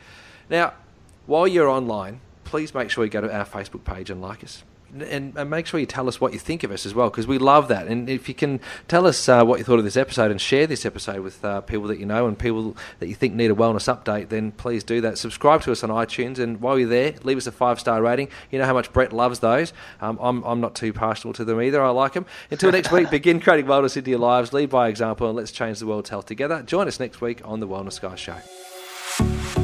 Now, 0.51 0.75
while 1.27 1.49
you're 1.49 1.69
online, 1.69 2.21
please 2.45 2.75
make 2.75 2.91
sure 2.91 3.05
you 3.05 3.11
go 3.11 3.21
to 3.21 3.35
our 3.35 3.47
Facebook 3.47 3.85
page 3.85 4.11
and 4.11 4.21
like 4.21 4.45
us 4.45 4.65
and, 5.03 5.37
and, 5.37 5.51
make 5.51 5.67
sure 5.67 5.79
you 5.81 5.87
tell 5.87 6.09
us 6.09 6.21
what 6.21 6.33
you 6.33 6.39
think 6.39 6.63
of 6.63 6.71
us 6.71 6.87
as 6.87 6.95
well, 6.95 7.11
because 7.11 7.27
we 7.27 7.39
love 7.39 7.69
that. 7.69 7.87
And 7.87 8.09
if 8.09 8.29
you 8.29 8.35
can 8.35 8.61
tell 8.89 9.07
us 9.07 9.29
uh, 9.29 9.45
what 9.45 9.59
you 9.59 9.65
thought 9.65 9.79
of 9.79 9.85
this 9.85 9.97
episode 9.97 10.31
and 10.31 10.41
share 10.41 10.67
this 10.67 10.87
episode 10.87 11.21
with 11.21 11.45
uh, 11.45 11.61
people 11.63 11.87
that 11.89 11.99
you 11.99 12.07
know 12.07 12.27
and 12.27 12.39
people 12.39 12.77
that 12.99 13.09
you 13.09 13.15
think 13.15 13.35
need 13.35 13.51
a 13.51 13.55
wellness 13.55 13.93
update, 13.93 14.29
then 14.29 14.53
please 14.53 14.85
do 14.85 15.01
that. 15.01 15.19
Subscribe 15.19 15.63
to 15.63 15.73
us 15.73 15.83
on 15.85 15.91
iTunes, 15.91 16.39
and 16.39 16.61
while 16.61 16.79
you're 16.79 16.89
there, 16.89 17.15
leave 17.23 17.37
us 17.37 17.47
a 17.47 17.53
five 17.53 17.81
star 17.81 18.03
rating. 18.03 18.29
You 18.51 18.59
know 18.59 18.67
how 18.67 18.75
much 18.75 18.93
Brett 18.93 19.13
loves 19.13 19.41
those. 19.41 19.73
Um, 20.01 20.19
I'm, 20.21 20.43
I'm 20.45 20.61
not 20.61 20.75
too 20.75 20.93
partial 20.93 21.33
to 21.35 21.45
them 21.45 21.61
either. 21.61 21.83
I 21.83 21.91
like 21.91 22.13
them. 22.13 22.27
Until 22.51 22.73
next 22.73 22.91
week, 22.93 23.11
begin 23.11 23.41
creating 23.41 23.67
wellness 23.67 23.97
into 23.97 24.11
your 24.11 24.21
lives, 24.21 24.53
lead 24.53 24.71
by 24.71 24.89
example, 24.89 25.29
and 25.29 25.37
let's 25.37 25.53
change 25.53 25.79
the 25.79 25.87
world's 25.87 26.11
health 26.11 26.27
together. 26.27 26.63
Join 26.63 26.89
us 26.89 27.01
next 27.01 27.21
week 27.21 27.41
on 27.45 27.61
the 27.61 27.69
Wellness 27.69 28.01
Guy 28.01 28.15
Show. 28.15 29.64